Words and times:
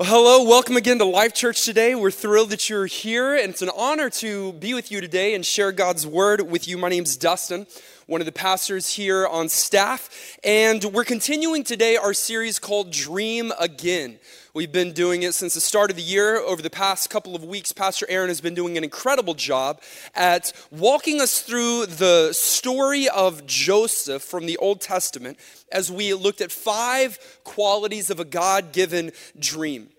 Well, 0.00 0.08
hello, 0.08 0.48
welcome 0.48 0.78
again 0.78 0.98
to 0.98 1.04
Life 1.04 1.34
Church 1.34 1.66
today. 1.66 1.94
We're 1.94 2.10
thrilled 2.10 2.48
that 2.48 2.70
you're 2.70 2.86
here, 2.86 3.34
and 3.34 3.50
it's 3.50 3.60
an 3.60 3.70
honor 3.76 4.08
to 4.08 4.54
be 4.54 4.72
with 4.72 4.90
you 4.90 5.02
today 5.02 5.34
and 5.34 5.44
share 5.44 5.70
God's 5.70 6.06
word 6.06 6.40
with 6.50 6.66
you. 6.66 6.78
My 6.78 6.88
name's 6.88 7.14
Dustin, 7.14 7.66
one 8.06 8.20
of 8.20 8.26
the 8.26 8.32
pastors 8.32 8.94
here 8.94 9.26
on 9.26 9.48
staff, 9.48 10.36
and 10.42 10.82
we're 10.84 11.04
continuing 11.04 11.62
today 11.62 11.96
our 11.96 12.12
series 12.12 12.58
called 12.58 12.90
Dream 12.90 13.52
Again. 13.60 14.18
We've 14.54 14.72
been 14.72 14.92
doing 14.92 15.22
it 15.22 15.34
since 15.34 15.54
the 15.54 15.60
start 15.60 15.90
of 15.90 15.96
the 15.96 16.02
year. 16.02 16.36
Over 16.36 16.62
the 16.62 16.68
past 16.68 17.10
couple 17.10 17.36
of 17.36 17.44
weeks, 17.44 17.72
Pastor 17.72 18.04
Aaron 18.08 18.28
has 18.28 18.40
been 18.40 18.54
doing 18.54 18.76
an 18.76 18.82
incredible 18.82 19.34
job 19.34 19.80
at 20.14 20.52
walking 20.70 21.20
us 21.20 21.42
through 21.42 21.86
the 21.86 22.32
story 22.32 23.08
of 23.08 23.46
Joseph 23.46 24.22
from 24.22 24.46
the 24.46 24.56
Old 24.56 24.80
Testament 24.80 25.38
as 25.70 25.90
we 25.90 26.12
looked 26.12 26.40
at 26.40 26.50
five 26.50 27.18
qualities 27.44 28.10
of 28.10 28.18
a 28.18 28.24
God 28.24 28.72
given 28.72 29.12
dream. 29.38 29.90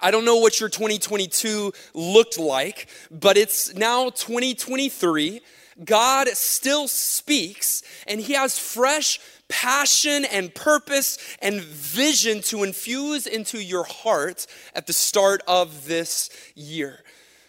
I 0.00 0.10
don't 0.10 0.24
know 0.24 0.36
what 0.36 0.60
your 0.60 0.68
2022 0.68 1.72
looked 1.94 2.38
like, 2.38 2.88
but 3.10 3.36
it's 3.36 3.74
now 3.74 4.10
2023. 4.10 5.40
God 5.84 6.28
still 6.28 6.88
speaks, 6.88 7.82
and 8.06 8.20
He 8.20 8.34
has 8.34 8.58
fresh 8.58 9.20
passion 9.48 10.24
and 10.24 10.54
purpose 10.54 11.18
and 11.40 11.60
vision 11.60 12.40
to 12.40 12.64
infuse 12.64 13.26
into 13.26 13.62
your 13.62 13.84
heart 13.84 14.46
at 14.74 14.86
the 14.86 14.92
start 14.92 15.42
of 15.46 15.86
this 15.86 16.30
year. 16.54 17.00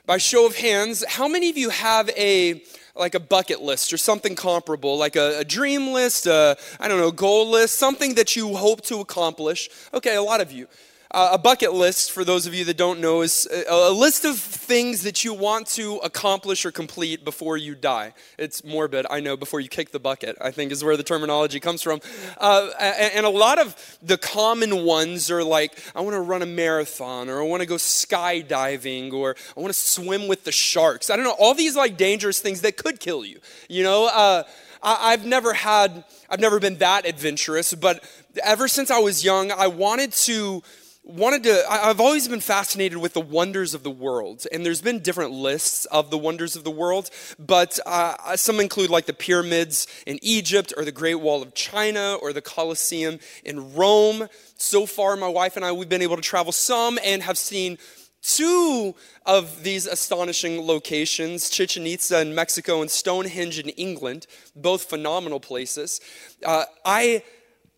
By 0.05 0.17
show 0.17 0.45
of 0.45 0.57
hands, 0.57 1.05
how 1.07 1.29
many 1.29 1.49
of 1.49 1.57
you 1.57 1.69
have 1.69 2.09
a 2.09 2.61
like 2.95 3.15
a 3.15 3.19
bucket 3.19 3.61
list 3.61 3.91
or 3.91 3.97
something 3.97 4.35
comparable, 4.35 4.97
like 4.97 5.15
a, 5.15 5.39
a 5.39 5.43
dream 5.43 5.93
list, 5.93 6.27
I 6.27 6.55
don't 6.79 6.99
know, 6.99 7.09
goal 7.09 7.49
list, 7.49 7.75
something 7.79 8.15
that 8.15 8.35
you 8.35 8.55
hope 8.55 8.81
to 8.81 8.99
accomplish? 8.99 9.69
Okay, 9.93 10.15
a 10.15 10.21
lot 10.21 10.41
of 10.41 10.51
you. 10.51 10.67
A 11.15 11.37
bucket 11.37 11.73
list, 11.73 12.11
for 12.11 12.23
those 12.23 12.47
of 12.47 12.55
you 12.55 12.65
that 12.65 12.75
don't 12.75 12.99
know, 12.99 13.21
is 13.21 13.47
a, 13.69 13.91
list 13.91 14.25
of 14.25 14.35
things 14.35 15.03
that 15.03 15.23
you 15.23 15.31
want 15.31 15.67
to 15.67 15.97
accomplish 15.97 16.65
or 16.65 16.71
complete 16.71 17.23
before 17.23 17.55
you 17.55 17.75
die. 17.75 18.15
It's 18.39 18.63
morbid, 18.63 19.05
I 19.07 19.19
know, 19.19 19.37
before 19.37 19.59
you 19.59 19.69
kick 19.69 19.91
the 19.91 19.99
bucket, 19.99 20.35
I 20.41 20.49
think 20.49 20.71
is 20.71 20.83
where 20.83 20.97
the 20.97 21.03
terminology 21.03 21.59
comes 21.59 21.83
from. 21.83 22.01
Uh, 22.39 22.71
and, 22.79 23.13
and 23.13 23.25
a 23.27 23.29
lot 23.29 23.59
of 23.59 23.75
the 24.01 24.17
common 24.17 24.85
ones 24.85 25.29
are 25.29 25.43
like, 25.43 25.77
I 25.95 26.01
want 26.01 26.15
to 26.15 26.19
run 26.19 26.41
a 26.41 26.47
marathon, 26.47 27.29
or 27.29 27.43
I 27.43 27.45
want 27.45 27.61
to 27.61 27.67
go 27.67 27.75
skydiving, 27.75 29.13
or 29.13 29.35
I 29.55 29.59
want 29.59 29.71
to 29.71 29.79
swim 29.79 30.27
with 30.27 30.45
the 30.45 30.51
sharks. 30.51 31.11
I 31.11 31.15
don't 31.15 31.25
know, 31.25 31.35
all 31.37 31.53
these 31.53 31.75
like 31.75 31.95
dangerous 31.95 32.39
things 32.39 32.61
that 32.61 32.75
could 32.75 32.99
kill 32.99 33.23
you, 33.23 33.39
you 33.69 33.83
know? 33.83 34.07
Uh, 34.11 34.43
I, 34.81 35.13
I've 35.13 35.27
never 35.27 35.53
had, 35.53 36.05
I've 36.27 36.39
never 36.39 36.59
been 36.59 36.77
that 36.77 37.05
adventurous, 37.05 37.71
but 37.75 38.03
ever 38.43 38.67
since 38.67 38.89
I 38.89 38.97
was 38.97 39.23
young, 39.23 39.51
I 39.51 39.67
wanted 39.67 40.11
to 40.13 40.63
wanted 41.05 41.43
to 41.43 41.65
i've 41.69 41.99
always 41.99 42.29
been 42.29 42.39
fascinated 42.39 42.97
with 42.97 43.11
the 43.11 43.21
wonders 43.21 43.73
of 43.73 43.83
the 43.83 43.91
world 43.91 44.47
and 44.53 44.65
there's 44.65 44.81
been 44.81 44.99
different 44.99 45.31
lists 45.31 45.83
of 45.85 46.09
the 46.09 46.17
wonders 46.17 46.55
of 46.55 46.63
the 46.63 46.71
world 46.71 47.09
but 47.37 47.77
uh, 47.85 48.37
some 48.37 48.57
include 48.61 48.89
like 48.89 49.05
the 49.05 49.13
pyramids 49.13 49.85
in 50.07 50.17
egypt 50.21 50.73
or 50.77 50.85
the 50.85 50.93
great 50.93 51.15
wall 51.15 51.41
of 51.41 51.53
china 51.53 52.15
or 52.21 52.31
the 52.31 52.41
colosseum 52.41 53.19
in 53.43 53.73
rome. 53.73 54.29
So 54.55 54.85
far 54.85 55.17
my 55.17 55.27
wife 55.27 55.57
and 55.57 55.65
i 55.65 55.73
we've 55.73 55.89
been 55.89 56.01
able 56.01 56.15
to 56.15 56.21
travel 56.21 56.53
some 56.53 56.97
and 57.03 57.21
have 57.21 57.37
seen 57.37 57.77
two 58.21 58.95
of 59.25 59.63
these 59.63 59.85
astonishing 59.85 60.65
locations 60.65 61.49
chichen 61.49 61.85
itza 61.85 62.21
in 62.21 62.33
mexico 62.33 62.79
and 62.79 62.89
stonehenge 62.89 63.59
in 63.59 63.67
england 63.69 64.25
both 64.55 64.83
phenomenal 64.83 65.41
places. 65.41 65.99
Uh, 66.45 66.63
i 66.85 67.21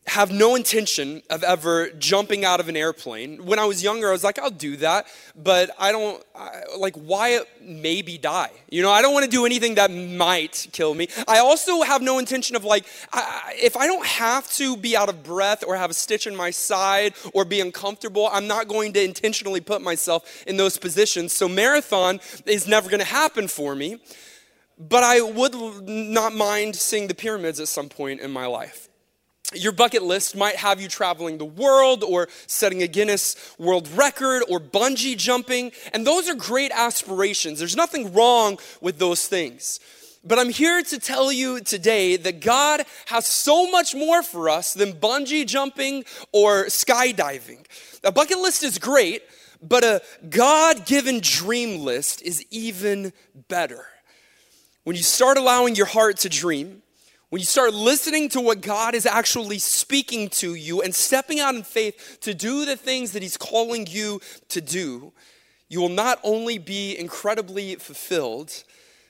have 0.07 0.31
no 0.31 0.55
intention 0.55 1.23
of 1.31 1.43
ever 1.43 1.89
jumping 1.97 2.45
out 2.45 2.59
of 2.59 2.69
an 2.69 2.77
airplane. 2.77 3.43
When 3.43 3.57
I 3.57 3.65
was 3.65 3.83
younger, 3.83 4.09
I 4.09 4.11
was 4.11 4.23
like, 4.23 4.37
I'll 4.37 4.51
do 4.51 4.77
that, 4.77 5.07
but 5.35 5.71
I 5.79 5.91
don't, 5.91 6.23
I, 6.35 6.61
like, 6.77 6.95
why 6.95 7.41
maybe 7.59 8.19
die? 8.19 8.51
You 8.69 8.83
know, 8.83 8.91
I 8.91 9.01
don't 9.01 9.13
want 9.13 9.25
to 9.25 9.31
do 9.31 9.47
anything 9.47 9.75
that 9.75 9.91
might 9.91 10.67
kill 10.71 10.93
me. 10.93 11.07
I 11.27 11.39
also 11.39 11.81
have 11.81 12.03
no 12.03 12.19
intention 12.19 12.55
of, 12.55 12.63
like, 12.63 12.85
I, 13.11 13.55
if 13.55 13.75
I 13.75 13.88
don't 13.88 14.05
have 14.05 14.49
to 14.53 14.77
be 14.77 14.95
out 14.95 15.09
of 15.09 15.23
breath 15.23 15.63
or 15.65 15.75
have 15.75 15.89
a 15.89 15.95
stitch 15.95 16.27
in 16.27 16.35
my 16.35 16.51
side 16.51 17.15
or 17.33 17.44
be 17.44 17.59
uncomfortable, 17.59 18.29
I'm 18.31 18.45
not 18.45 18.67
going 18.67 18.94
to 18.94 19.03
intentionally 19.03 19.59
put 19.59 19.81
myself 19.81 20.44
in 20.45 20.57
those 20.57 20.77
positions. 20.77 21.33
So, 21.33 21.49
marathon 21.49 22.19
is 22.45 22.67
never 22.67 22.89
going 22.91 22.99
to 23.01 23.07
happen 23.07 23.47
for 23.47 23.73
me, 23.73 23.99
but 24.77 25.03
I 25.03 25.21
would 25.21 25.55
not 25.88 26.33
mind 26.33 26.75
seeing 26.75 27.07
the 27.07 27.15
pyramids 27.15 27.59
at 27.59 27.69
some 27.69 27.89
point 27.89 28.21
in 28.21 28.29
my 28.29 28.45
life. 28.45 28.84
Your 29.55 29.71
bucket 29.71 30.03
list 30.03 30.35
might 30.35 30.57
have 30.57 30.81
you 30.81 30.88
traveling 30.88 31.38
the 31.38 31.45
world 31.45 32.03
or 32.03 32.27
setting 32.47 32.83
a 32.83 32.88
Guinness 32.88 33.55
World 33.57 33.88
Record 33.95 34.43
or 34.49 34.59
bungee 34.59 35.17
jumping. 35.17 35.71
And 35.93 36.05
those 36.05 36.29
are 36.29 36.35
great 36.35 36.71
aspirations. 36.73 37.59
There's 37.59 37.75
nothing 37.75 38.13
wrong 38.13 38.59
with 38.81 38.99
those 38.99 39.27
things. 39.27 39.79
But 40.23 40.39
I'm 40.39 40.49
here 40.49 40.81
to 40.81 40.99
tell 40.99 41.31
you 41.31 41.61
today 41.61 42.17
that 42.17 42.41
God 42.41 42.83
has 43.05 43.27
so 43.27 43.69
much 43.69 43.94
more 43.94 44.23
for 44.23 44.49
us 44.49 44.73
than 44.73 44.94
bungee 44.94 45.45
jumping 45.45 46.03
or 46.31 46.65
skydiving. 46.65 47.65
A 48.03 48.11
bucket 48.11 48.39
list 48.39 48.63
is 48.63 48.79
great, 48.79 49.21
but 49.61 49.83
a 49.83 50.01
God 50.27 50.85
given 50.85 51.19
dream 51.21 51.83
list 51.83 52.23
is 52.23 52.44
even 52.49 53.13
better. 53.47 53.85
When 54.83 54.95
you 54.95 55.03
start 55.03 55.38
allowing 55.38 55.75
your 55.75 55.85
heart 55.85 56.17
to 56.17 56.29
dream, 56.29 56.81
when 57.35 57.41
you 57.41 57.46
start 57.46 57.73
listening 57.73 58.29
to 58.29 58.40
what 58.40 58.62
God 58.62 58.96
is 58.96 59.06
actually 59.06 59.59
speaking 59.59 60.29
to 60.29 60.56
you 60.56 60.81
and 60.81 60.96
stepping 60.96 61.41
out 61.41 61.53
in 61.53 61.63
faith 61.63 62.19
to 62.22 62.34
do 62.34 62.63
the 62.63 62.78
things 62.78 63.12
that 63.12 63.22
He's 63.22 63.35
calling 63.35 63.85
you 63.88 64.22
to 64.47 64.62
do, 64.62 65.12
you 65.68 65.81
will 65.81 65.90
not 65.90 66.18
only 66.24 66.57
be 66.57 66.97
incredibly 66.97 67.75
fulfilled, 67.75 68.63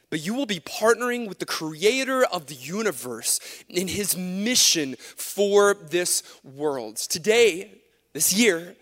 but 0.10 0.26
you 0.26 0.34
will 0.34 0.48
be 0.48 0.60
partnering 0.60 1.28
with 1.28 1.38
the 1.38 1.46
creator 1.46 2.24
of 2.26 2.48
the 2.48 2.56
universe 2.56 3.40
in 3.70 3.88
his 3.88 4.18
mission 4.18 4.96
for 4.96 5.76
this 5.76 6.24
world. 6.44 6.96
Today, 6.96 7.74
this 8.14 8.34
year, 8.34 8.76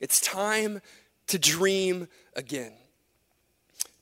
it's 0.00 0.18
time 0.18 0.80
to 1.26 1.38
dream 1.38 2.08
again. 2.34 2.72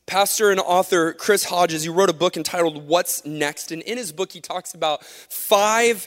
Pastor 0.06 0.52
and 0.52 0.60
author 0.60 1.12
Chris 1.12 1.44
Hodges, 1.44 1.82
he 1.82 1.88
wrote 1.88 2.10
a 2.10 2.14
book 2.14 2.36
entitled 2.36 2.86
What's 2.86 3.26
Next? 3.26 3.72
And 3.72 3.82
in 3.82 3.98
his 3.98 4.12
book, 4.12 4.30
he 4.30 4.40
talks 4.40 4.72
about 4.72 5.04
five 5.04 6.06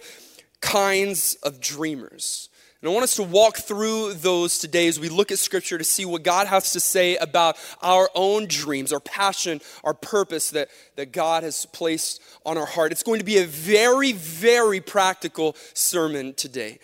kinds 0.61 1.35
of 1.43 1.59
dreamers. 1.59 2.47
And 2.81 2.89
I 2.89 2.93
want 2.93 3.03
us 3.03 3.17
to 3.17 3.23
walk 3.23 3.57
through 3.57 4.13
those 4.13 4.57
today 4.57 4.87
as 4.87 5.01
we 5.01 5.09
look 5.09 5.33
at 5.33 5.39
Scripture 5.39 5.77
to 5.77 5.83
see 5.83 6.05
what 6.05 6.23
God 6.23 6.47
has 6.47 6.71
to 6.71 6.79
say 6.79 7.17
about 7.17 7.57
our 7.81 8.09
own 8.15 8.47
dreams, 8.47 8.93
our 8.93 9.01
passion, 9.01 9.59
our 9.83 9.93
purpose 9.93 10.51
that, 10.51 10.69
that 10.95 11.11
God 11.11 11.43
has 11.43 11.65
placed 11.65 12.21
on 12.45 12.57
our 12.57 12.65
heart. 12.65 12.93
It's 12.93 13.03
going 13.03 13.19
to 13.19 13.25
be 13.25 13.39
a 13.39 13.45
very, 13.45 14.13
very 14.13 14.79
practical 14.79 15.57
sermon 15.73 16.33
today. 16.35 16.79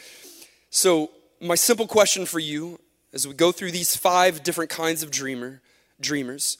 So, 0.70 1.12
my 1.40 1.56
simple 1.56 1.88
question 1.88 2.26
for 2.26 2.40
you 2.40 2.78
as 3.14 3.26
we 3.26 3.34
go 3.34 3.54
through 3.54 3.72
these 3.72 3.96
five 3.96 4.44
different 4.44 4.70
kinds 4.70 5.02
of 5.02 5.12
dreamer, 5.12 5.62
dreamers 6.02 6.58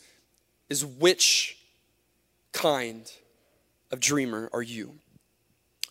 is 0.70 0.86
which 0.86 1.58
kind 2.52 3.12
of 3.92 4.00
dreamer 4.00 4.50
are 4.54 4.62
you? 4.62 4.96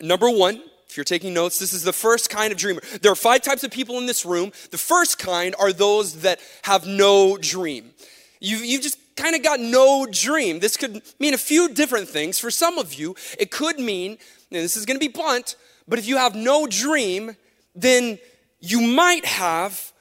Number 0.00 0.30
one, 0.30 0.62
if 0.88 0.96
you're 0.96 1.04
taking 1.04 1.34
notes, 1.34 1.58
this 1.58 1.72
is 1.72 1.82
the 1.82 1.92
first 1.92 2.30
kind 2.30 2.52
of 2.52 2.58
dreamer. 2.58 2.80
There 3.02 3.10
are 3.10 3.16
five 3.16 3.42
types 3.42 3.64
of 3.64 3.70
people 3.70 3.98
in 3.98 4.06
this 4.06 4.24
room. 4.24 4.52
The 4.70 4.78
first 4.78 5.18
kind 5.18 5.54
are 5.58 5.72
those 5.72 6.20
that 6.20 6.40
have 6.62 6.86
no 6.86 7.36
dream. 7.36 7.90
You've, 8.40 8.64
you've 8.64 8.82
just 8.82 8.98
kind 9.16 9.34
of 9.34 9.42
got 9.42 9.60
no 9.60 10.06
dream. 10.06 10.60
This 10.60 10.76
could 10.76 11.02
mean 11.18 11.34
a 11.34 11.38
few 11.38 11.68
different 11.68 12.08
things. 12.08 12.38
For 12.38 12.50
some 12.50 12.78
of 12.78 12.94
you, 12.94 13.16
it 13.38 13.50
could 13.50 13.78
mean, 13.78 14.12
and 14.12 14.62
this 14.62 14.76
is 14.76 14.86
going 14.86 14.96
to 14.98 15.04
be 15.04 15.12
blunt, 15.12 15.56
but 15.88 15.98
if 15.98 16.06
you 16.06 16.16
have 16.16 16.34
no 16.34 16.66
dream, 16.66 17.36
then 17.74 18.18
you 18.60 18.80
might 18.80 19.24
have 19.24 19.92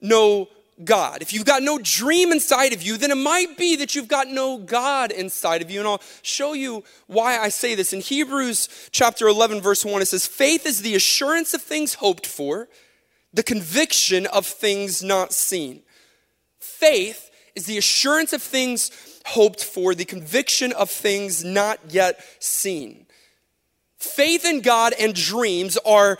no 0.00 0.48
God. 0.84 1.22
If 1.22 1.32
you've 1.32 1.44
got 1.44 1.62
no 1.62 1.78
dream 1.82 2.32
inside 2.32 2.72
of 2.72 2.82
you, 2.82 2.96
then 2.96 3.10
it 3.10 3.16
might 3.16 3.56
be 3.56 3.76
that 3.76 3.94
you've 3.94 4.08
got 4.08 4.28
no 4.28 4.58
God 4.58 5.10
inside 5.10 5.62
of 5.62 5.70
you. 5.70 5.80
And 5.80 5.88
I'll 5.88 6.02
show 6.22 6.52
you 6.52 6.84
why 7.06 7.38
I 7.38 7.48
say 7.48 7.74
this. 7.74 7.92
In 7.92 8.00
Hebrews 8.00 8.88
chapter 8.90 9.28
11, 9.28 9.60
verse 9.60 9.84
1, 9.84 10.02
it 10.02 10.06
says, 10.06 10.26
Faith 10.26 10.66
is 10.66 10.82
the 10.82 10.94
assurance 10.94 11.54
of 11.54 11.62
things 11.62 11.94
hoped 11.94 12.26
for, 12.26 12.68
the 13.32 13.42
conviction 13.42 14.26
of 14.26 14.46
things 14.46 15.02
not 15.02 15.32
seen. 15.32 15.82
Faith 16.58 17.30
is 17.54 17.66
the 17.66 17.78
assurance 17.78 18.32
of 18.32 18.42
things 18.42 18.90
hoped 19.26 19.64
for, 19.64 19.94
the 19.94 20.04
conviction 20.04 20.72
of 20.72 20.90
things 20.90 21.44
not 21.44 21.78
yet 21.88 22.24
seen. 22.38 23.06
Faith 23.98 24.44
in 24.44 24.60
God 24.60 24.94
and 24.98 25.14
dreams 25.14 25.78
are, 25.86 26.18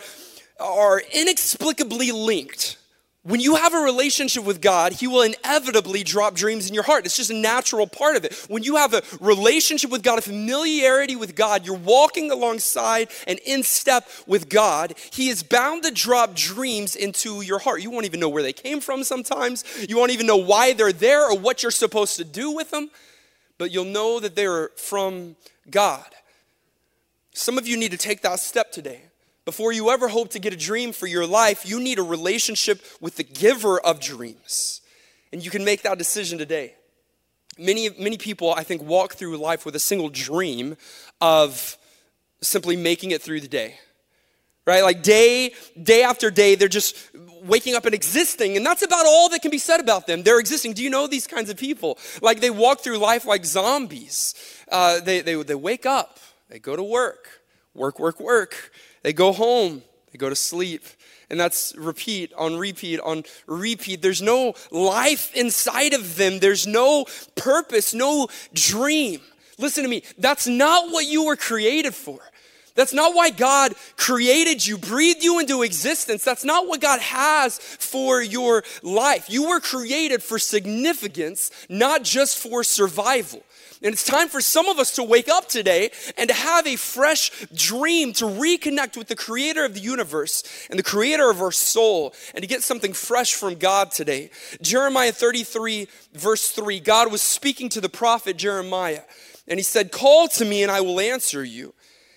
are 0.59 1.01
inexplicably 1.13 2.11
linked 2.11 2.77
when 3.23 3.39
you 3.39 3.55
have 3.55 3.73
a 3.73 3.77
relationship 3.77 4.43
with 4.43 4.59
God, 4.59 4.91
He 4.91 5.07
will 5.07 5.21
inevitably 5.21 6.03
drop 6.03 6.35
dreams 6.35 6.67
in 6.67 6.73
your 6.73 6.83
heart. 6.83 7.05
It's 7.05 7.15
just 7.15 7.31
a 7.31 7.35
natural 7.35 7.87
part 7.87 8.17
of 8.17 8.25
it. 8.25 8.33
When 8.49 8.63
you 8.63 8.75
have 8.75 8.93
a 8.93 9.01
relationship 9.21 9.91
with 9.91 10.03
God, 10.03 10.19
a 10.19 10.21
familiarity 10.21 11.15
with 11.15 11.33
God, 11.33 11.65
you're 11.65 11.75
walking 11.75 12.31
alongside 12.31 13.09
and 13.25 13.39
in 13.39 13.63
step 13.63 14.09
with 14.27 14.49
God, 14.49 14.95
He 15.11 15.29
is 15.29 15.41
bound 15.41 15.83
to 15.83 15.91
drop 15.91 16.35
dreams 16.35 16.97
into 16.97 17.41
your 17.41 17.59
heart. 17.59 17.81
You 17.81 17.91
won't 17.91 18.05
even 18.05 18.19
know 18.19 18.29
where 18.29 18.43
they 18.43 18.53
came 18.53 18.81
from 18.81 19.05
sometimes. 19.05 19.63
You 19.87 19.97
won't 19.97 20.11
even 20.11 20.27
know 20.27 20.37
why 20.37 20.73
they're 20.73 20.91
there 20.91 21.31
or 21.31 21.39
what 21.39 21.63
you're 21.63 21.71
supposed 21.71 22.17
to 22.17 22.25
do 22.25 22.51
with 22.51 22.71
them, 22.71 22.91
but 23.57 23.71
you'll 23.71 23.85
know 23.85 24.19
that 24.19 24.35
they're 24.35 24.69
from 24.75 25.37
God. 25.69 26.05
Some 27.33 27.57
of 27.57 27.65
you 27.67 27.77
need 27.77 27.91
to 27.91 27.97
take 27.97 28.21
that 28.23 28.41
step 28.41 28.73
today. 28.73 29.03
Before 29.45 29.73
you 29.73 29.89
ever 29.89 30.07
hope 30.07 30.29
to 30.31 30.39
get 30.39 30.53
a 30.53 30.57
dream 30.57 30.93
for 30.93 31.05
your 31.05 31.27
life, 31.27 31.67
you 31.67 31.79
need 31.79 31.99
a 31.99 32.03
relationship 32.03 32.81
with 33.01 33.17
the 33.17 33.23
giver 33.23 33.79
of 33.79 33.99
dreams. 33.99 34.81
And 35.33 35.43
you 35.43 35.51
can 35.51 35.65
make 35.65 35.81
that 35.81 35.97
decision 35.97 36.37
today. 36.37 36.75
Many, 37.57 37.89
many 37.99 38.17
people, 38.17 38.53
I 38.53 38.63
think, 38.63 38.81
walk 38.81 39.15
through 39.15 39.37
life 39.37 39.65
with 39.65 39.75
a 39.75 39.79
single 39.79 40.09
dream 40.09 40.77
of 41.19 41.77
simply 42.41 42.77
making 42.77 43.11
it 43.11 43.21
through 43.21 43.41
the 43.41 43.47
day. 43.47 43.75
Right? 44.65 44.81
Like 44.81 45.03
day, 45.03 45.53
day 45.81 46.03
after 46.03 46.31
day, 46.31 46.55
they're 46.55 46.69
just 46.69 46.95
waking 47.43 47.75
up 47.75 47.85
and 47.85 47.93
existing, 47.93 48.55
and 48.55 48.65
that's 48.65 48.81
about 48.81 49.05
all 49.05 49.27
that 49.29 49.41
can 49.41 49.51
be 49.51 49.57
said 49.57 49.81
about 49.81 50.07
them. 50.07 50.23
They're 50.23 50.39
existing. 50.39 50.71
Do 50.71 50.81
you 50.81 50.89
know 50.89 51.05
these 51.05 51.27
kinds 51.27 51.49
of 51.49 51.57
people? 51.57 51.97
Like 52.21 52.39
they 52.39 52.49
walk 52.49 52.79
through 52.79 52.97
life 52.97 53.25
like 53.25 53.43
zombies. 53.43 54.33
Uh, 54.71 55.01
they, 55.01 55.19
they, 55.19 55.35
they 55.43 55.55
wake 55.55 55.85
up, 55.85 56.19
they 56.47 56.59
go 56.59 56.77
to 56.77 56.83
work, 56.83 57.41
work, 57.73 57.99
work, 57.99 58.21
work. 58.21 58.71
They 59.03 59.13
go 59.13 59.31
home, 59.31 59.83
they 60.11 60.17
go 60.17 60.29
to 60.29 60.35
sleep. 60.35 60.83
And 61.29 61.39
that's 61.39 61.73
repeat 61.75 62.31
on 62.37 62.57
repeat 62.57 62.99
on 62.99 63.23
repeat. 63.47 64.01
There's 64.01 64.21
no 64.21 64.53
life 64.69 65.33
inside 65.33 65.93
of 65.93 66.15
them, 66.17 66.39
there's 66.39 66.67
no 66.67 67.05
purpose, 67.35 67.93
no 67.93 68.27
dream. 68.53 69.21
Listen 69.57 69.83
to 69.83 69.89
me, 69.89 70.03
that's 70.17 70.47
not 70.47 70.91
what 70.91 71.05
you 71.05 71.25
were 71.25 71.35
created 71.35 71.93
for. 71.93 72.19
That's 72.75 72.93
not 72.93 73.13
why 73.13 73.29
God 73.29 73.73
created 73.97 74.65
you, 74.65 74.77
breathed 74.77 75.23
you 75.23 75.39
into 75.39 75.61
existence. 75.61 76.23
That's 76.23 76.43
not 76.43 76.67
what 76.67 76.81
God 76.81 76.99
has 76.99 77.59
for 77.59 78.21
your 78.21 78.63
life. 78.81 79.29
You 79.29 79.49
were 79.49 79.59
created 79.59 80.23
for 80.23 80.39
significance, 80.39 81.51
not 81.69 82.03
just 82.03 82.37
for 82.37 82.63
survival. 82.63 83.43
And 83.83 83.91
it's 83.91 84.05
time 84.05 84.29
for 84.29 84.39
some 84.39 84.69
of 84.69 84.79
us 84.79 84.95
to 84.95 85.03
wake 85.03 85.27
up 85.27 85.49
today 85.49 85.91
and 86.17 86.29
to 86.29 86.33
have 86.33 86.65
a 86.65 86.77
fresh 86.77 87.45
dream 87.53 88.13
to 88.13 88.25
reconnect 88.25 88.95
with 88.95 89.09
the 89.09 89.15
creator 89.15 89.65
of 89.65 89.73
the 89.73 89.81
universe 89.81 90.43
and 90.69 90.79
the 90.79 90.83
creator 90.83 91.29
of 91.29 91.41
our 91.41 91.51
soul 91.51 92.13
and 92.33 92.41
to 92.41 92.47
get 92.47 92.63
something 92.63 92.93
fresh 92.93 93.33
from 93.33 93.55
God 93.55 93.91
today. 93.91 94.31
Jeremiah 94.61 95.11
33, 95.11 95.89
verse 96.13 96.49
3, 96.51 96.79
God 96.79 97.11
was 97.11 97.21
speaking 97.21 97.67
to 97.69 97.81
the 97.81 97.89
prophet 97.89 98.37
Jeremiah, 98.37 99.01
and 99.49 99.59
he 99.59 99.63
said, 99.63 99.91
Call 99.91 100.29
to 100.29 100.45
me, 100.45 100.63
and 100.63 100.71
I 100.71 100.79
will 100.79 101.01
answer 101.01 101.43
you. 101.43 101.73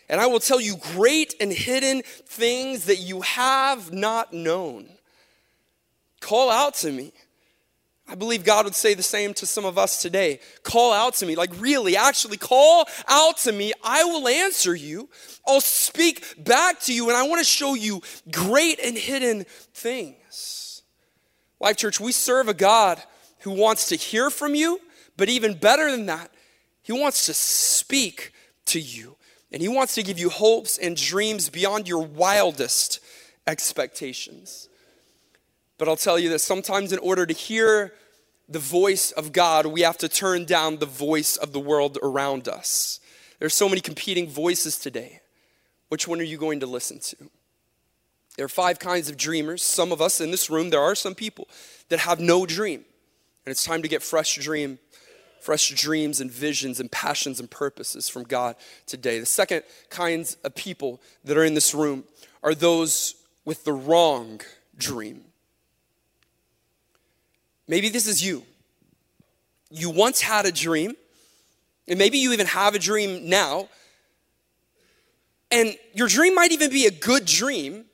And 0.08 0.20
I 0.20 0.26
will 0.26 0.41
tell 0.41 0.61
you 0.61 0.76
great 0.76 1.35
and 1.41 1.53
hidden 1.53 2.03
things 2.03 2.85
that 2.87 2.97
you 2.97 3.23
have 3.23 3.93
not 3.93 4.32
known. 4.32 4.88
Call 6.20 6.50
out 6.50 6.75
to 6.75 6.93
me 6.93 7.12
I 8.08 8.14
believe 8.14 8.44
God 8.44 8.67
would 8.67 8.75
say 8.75 8.94
the 8.94 9.03
same 9.03 9.35
to 9.35 9.47
some 9.47 9.64
of 9.64 9.79
us 9.79 10.00
today. 10.00 10.38
Call 10.62 10.93
out 10.93 11.14
to 11.14 11.26
me, 11.26 11.35
like 11.35 11.50
really, 11.58 11.97
actually, 11.97 12.37
call 12.37 12.87
out 13.08 13.38
to 13.38 13.53
me. 13.53 13.73
I 13.82 14.05
will 14.05 14.29
answer 14.29 14.76
you. 14.76 15.08
I'll 15.47 15.61
speak 15.61 16.44
back 16.44 16.81
to 16.82 16.94
you, 16.94 17.09
and 17.09 17.17
I 17.17 17.26
want 17.26 17.41
to 17.41 17.44
show 17.44 17.75
you 17.75 18.02
great 18.31 18.79
and 18.79 18.97
hidden 18.97 19.44
things. 19.75 20.82
Life 21.59 21.79
Church, 21.79 21.99
we 21.99 22.12
serve 22.12 22.49
a 22.49 22.55
God 22.55 23.02
who 23.41 23.50
wants 23.50 23.88
to 23.88 23.97
hear 23.97 24.31
from 24.31 24.55
you, 24.55 24.81
but 25.17 25.29
even 25.29 25.55
better 25.55 25.91
than 25.91 26.06
that, 26.06 26.31
He 26.82 26.93
wants 26.93 27.26
to 27.26 27.35
speak 27.35 28.32
to 28.67 28.79
you. 28.79 29.15
And 29.52 29.62
He 29.62 29.69
wants 29.69 29.94
to 29.94 30.02
give 30.02 30.19
you 30.19 30.31
hopes 30.31 30.78
and 30.78 30.96
dreams 30.96 31.48
beyond 31.48 31.88
your 31.88 32.02
wildest 32.02 33.00
expectations. 33.46 34.69
But 35.78 35.88
I'll 35.88 35.96
tell 35.96 36.19
you 36.19 36.31
that 36.31 36.40
sometimes, 36.40 36.93
in 36.93 36.98
order 36.98 37.26
to 37.26 37.34
hear 37.34 37.93
the 38.48 38.58
voice 38.58 39.12
of 39.12 39.32
God, 39.32 39.66
we 39.66 39.82
have 39.82 39.98
to 39.98 40.08
turn 40.08 40.44
down 40.44 40.78
the 40.78 40.87
voice 40.87 41.37
of 41.37 41.52
the 41.52 41.60
world 41.60 41.98
around 42.02 42.48
us. 42.48 43.00
There's 43.38 43.54
so 43.54 43.69
many 43.69 43.81
competing 43.81 44.28
voices 44.28 44.78
today. 44.78 45.20
Which 45.88 46.08
one 46.08 46.20
are 46.20 46.25
you 46.25 46.38
going 46.38 46.60
to 46.60 46.66
listen 46.66 46.99
to? 47.00 47.16
There 48.37 48.44
are 48.44 48.50
five 48.50 48.78
kinds 48.78 49.08
of 49.08 49.16
dreamers. 49.16 49.62
Some 49.62 49.92
of 49.92 50.00
us 50.00 50.20
in 50.20 50.31
this 50.31 50.50
room, 50.50 50.70
there 50.70 50.81
are 50.81 50.94
some 50.94 51.14
people 51.14 51.49
that 51.88 52.00
have 52.00 52.20
no 52.20 52.46
dream. 52.46 52.84
And 53.44 53.50
it's 53.50 53.64
time 53.64 53.82
to 53.82 53.88
get 53.88 54.02
fresh 54.02 54.37
dream, 54.37 54.78
fresh 55.46 55.70
dreams 55.70 56.20
and 56.20 56.28
visions 56.28 56.81
and 56.81 56.90
passions 56.90 57.38
and 57.38 57.48
purposes 57.48 58.08
from 58.08 58.25
God 58.25 58.56
today. 58.84 59.20
The 59.20 59.26
second 59.26 59.62
kinds 59.90 60.37
of 60.43 60.56
people 60.56 61.00
that 61.22 61.37
are 61.38 61.44
in 61.44 61.54
this 61.54 61.72
room 61.72 62.02
are 62.43 62.52
those 62.52 63.14
with 63.44 63.62
the 63.62 63.72
wrong 63.72 64.40
dream. 64.76 65.22
Maybe 67.69 67.88
this 67.88 68.08
is 68.08 68.26
you. 68.26 68.43
You 69.70 69.88
once 69.90 70.20
had 70.20 70.46
a 70.46 70.52
dream, 70.52 70.96
and 71.87 71.96
maybe 71.96 72.19
you 72.19 72.32
even 72.32 72.46
have 72.46 72.75
a 72.75 72.81
dream 72.81 73.28
now. 73.28 73.69
And 75.52 75.76
your 75.94 76.08
dream 76.08 76.34
might 76.34 76.50
even 76.50 76.70
be 76.70 76.87
a 76.87 76.90
good 76.90 77.25
dream, 77.25 77.84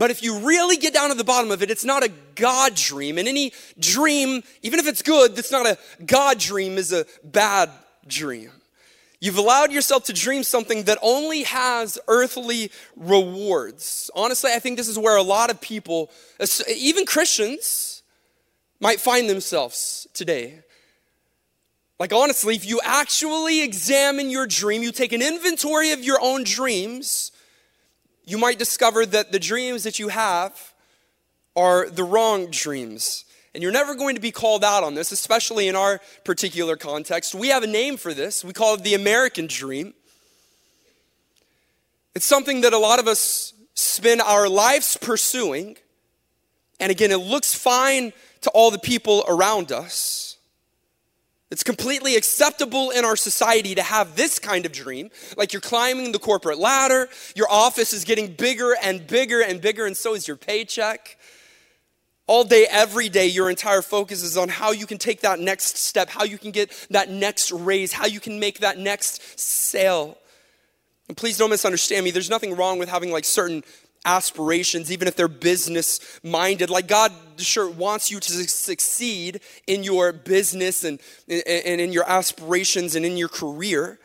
but 0.00 0.10
if 0.10 0.22
you 0.22 0.38
really 0.38 0.78
get 0.78 0.94
down 0.94 1.10
to 1.10 1.14
the 1.14 1.24
bottom 1.24 1.50
of 1.50 1.62
it, 1.62 1.70
it's 1.70 1.84
not 1.84 2.02
a 2.02 2.10
God 2.34 2.74
dream. 2.74 3.18
And 3.18 3.28
any 3.28 3.52
dream, 3.78 4.42
even 4.62 4.80
if 4.80 4.88
it's 4.88 5.02
good, 5.02 5.36
that's 5.36 5.52
not 5.52 5.66
a 5.66 5.76
God 6.06 6.38
dream, 6.38 6.78
is 6.78 6.90
a 6.90 7.04
bad 7.22 7.68
dream. 8.06 8.50
You've 9.20 9.36
allowed 9.36 9.72
yourself 9.72 10.04
to 10.04 10.14
dream 10.14 10.42
something 10.42 10.84
that 10.84 10.96
only 11.02 11.42
has 11.42 11.98
earthly 12.08 12.70
rewards. 12.96 14.10
Honestly, 14.14 14.50
I 14.50 14.58
think 14.58 14.78
this 14.78 14.88
is 14.88 14.98
where 14.98 15.18
a 15.18 15.22
lot 15.22 15.50
of 15.50 15.60
people, 15.60 16.10
even 16.74 17.04
Christians, 17.04 18.02
might 18.80 19.00
find 19.00 19.28
themselves 19.28 20.06
today. 20.14 20.60
Like, 21.98 22.14
honestly, 22.14 22.56
if 22.56 22.66
you 22.66 22.80
actually 22.82 23.60
examine 23.60 24.30
your 24.30 24.46
dream, 24.46 24.82
you 24.82 24.92
take 24.92 25.12
an 25.12 25.20
inventory 25.20 25.90
of 25.90 26.02
your 26.02 26.18
own 26.22 26.42
dreams, 26.42 27.32
you 28.24 28.38
might 28.38 28.58
discover 28.58 29.06
that 29.06 29.32
the 29.32 29.38
dreams 29.38 29.84
that 29.84 29.98
you 29.98 30.08
have 30.08 30.72
are 31.56 31.88
the 31.88 32.04
wrong 32.04 32.50
dreams. 32.50 33.24
And 33.54 33.62
you're 33.62 33.72
never 33.72 33.94
going 33.94 34.14
to 34.14 34.20
be 34.20 34.30
called 34.30 34.62
out 34.62 34.84
on 34.84 34.94
this, 34.94 35.10
especially 35.10 35.66
in 35.66 35.74
our 35.74 36.00
particular 36.24 36.76
context. 36.76 37.34
We 37.34 37.48
have 37.48 37.64
a 37.64 37.66
name 37.66 37.96
for 37.96 38.14
this. 38.14 38.44
We 38.44 38.52
call 38.52 38.74
it 38.74 38.84
the 38.84 38.94
American 38.94 39.48
dream. 39.48 39.94
It's 42.14 42.26
something 42.26 42.60
that 42.60 42.72
a 42.72 42.78
lot 42.78 42.98
of 42.98 43.08
us 43.08 43.52
spend 43.74 44.20
our 44.20 44.48
lives 44.48 44.96
pursuing. 44.96 45.76
And 46.78 46.90
again, 46.90 47.10
it 47.10 47.16
looks 47.16 47.54
fine 47.54 48.12
to 48.42 48.50
all 48.50 48.70
the 48.70 48.78
people 48.78 49.24
around 49.28 49.72
us. 49.72 50.29
It's 51.50 51.64
completely 51.64 52.14
acceptable 52.14 52.90
in 52.90 53.04
our 53.04 53.16
society 53.16 53.74
to 53.74 53.82
have 53.82 54.14
this 54.14 54.38
kind 54.38 54.64
of 54.64 54.72
dream. 54.72 55.10
Like 55.36 55.52
you're 55.52 55.60
climbing 55.60 56.12
the 56.12 56.20
corporate 56.20 56.58
ladder, 56.58 57.08
your 57.34 57.50
office 57.50 57.92
is 57.92 58.04
getting 58.04 58.32
bigger 58.32 58.76
and 58.80 59.04
bigger 59.04 59.40
and 59.40 59.60
bigger, 59.60 59.84
and 59.84 59.96
so 59.96 60.14
is 60.14 60.28
your 60.28 60.36
paycheck. 60.36 61.18
All 62.28 62.44
day, 62.44 62.68
every 62.70 63.08
day, 63.08 63.26
your 63.26 63.50
entire 63.50 63.82
focus 63.82 64.22
is 64.22 64.36
on 64.36 64.48
how 64.48 64.70
you 64.70 64.86
can 64.86 64.98
take 64.98 65.22
that 65.22 65.40
next 65.40 65.76
step, 65.76 66.08
how 66.08 66.22
you 66.22 66.38
can 66.38 66.52
get 66.52 66.70
that 66.90 67.10
next 67.10 67.50
raise, 67.50 67.92
how 67.92 68.06
you 68.06 68.20
can 68.20 68.38
make 68.38 68.60
that 68.60 68.78
next 68.78 69.40
sale. 69.40 70.16
And 71.08 71.16
please 71.16 71.36
don't 71.36 71.50
misunderstand 71.50 72.04
me. 72.04 72.12
There's 72.12 72.30
nothing 72.30 72.54
wrong 72.54 72.78
with 72.78 72.88
having 72.88 73.10
like 73.10 73.24
certain 73.24 73.64
aspirations, 74.04 74.90
even 74.90 75.08
if 75.08 75.16
they're 75.16 75.28
business 75.28 76.20
minded. 76.22 76.70
Like 76.70 76.88
God 76.88 77.12
sure 77.36 77.68
wants 77.68 78.10
you 78.10 78.20
to 78.20 78.32
succeed 78.48 79.40
in 79.66 79.82
your 79.82 80.12
business 80.12 80.84
and, 80.84 81.00
and 81.28 81.80
in 81.80 81.92
your 81.92 82.08
aspirations 82.08 82.94
and 82.94 83.04
in 83.04 83.16
your 83.16 83.28
career. 83.28 83.98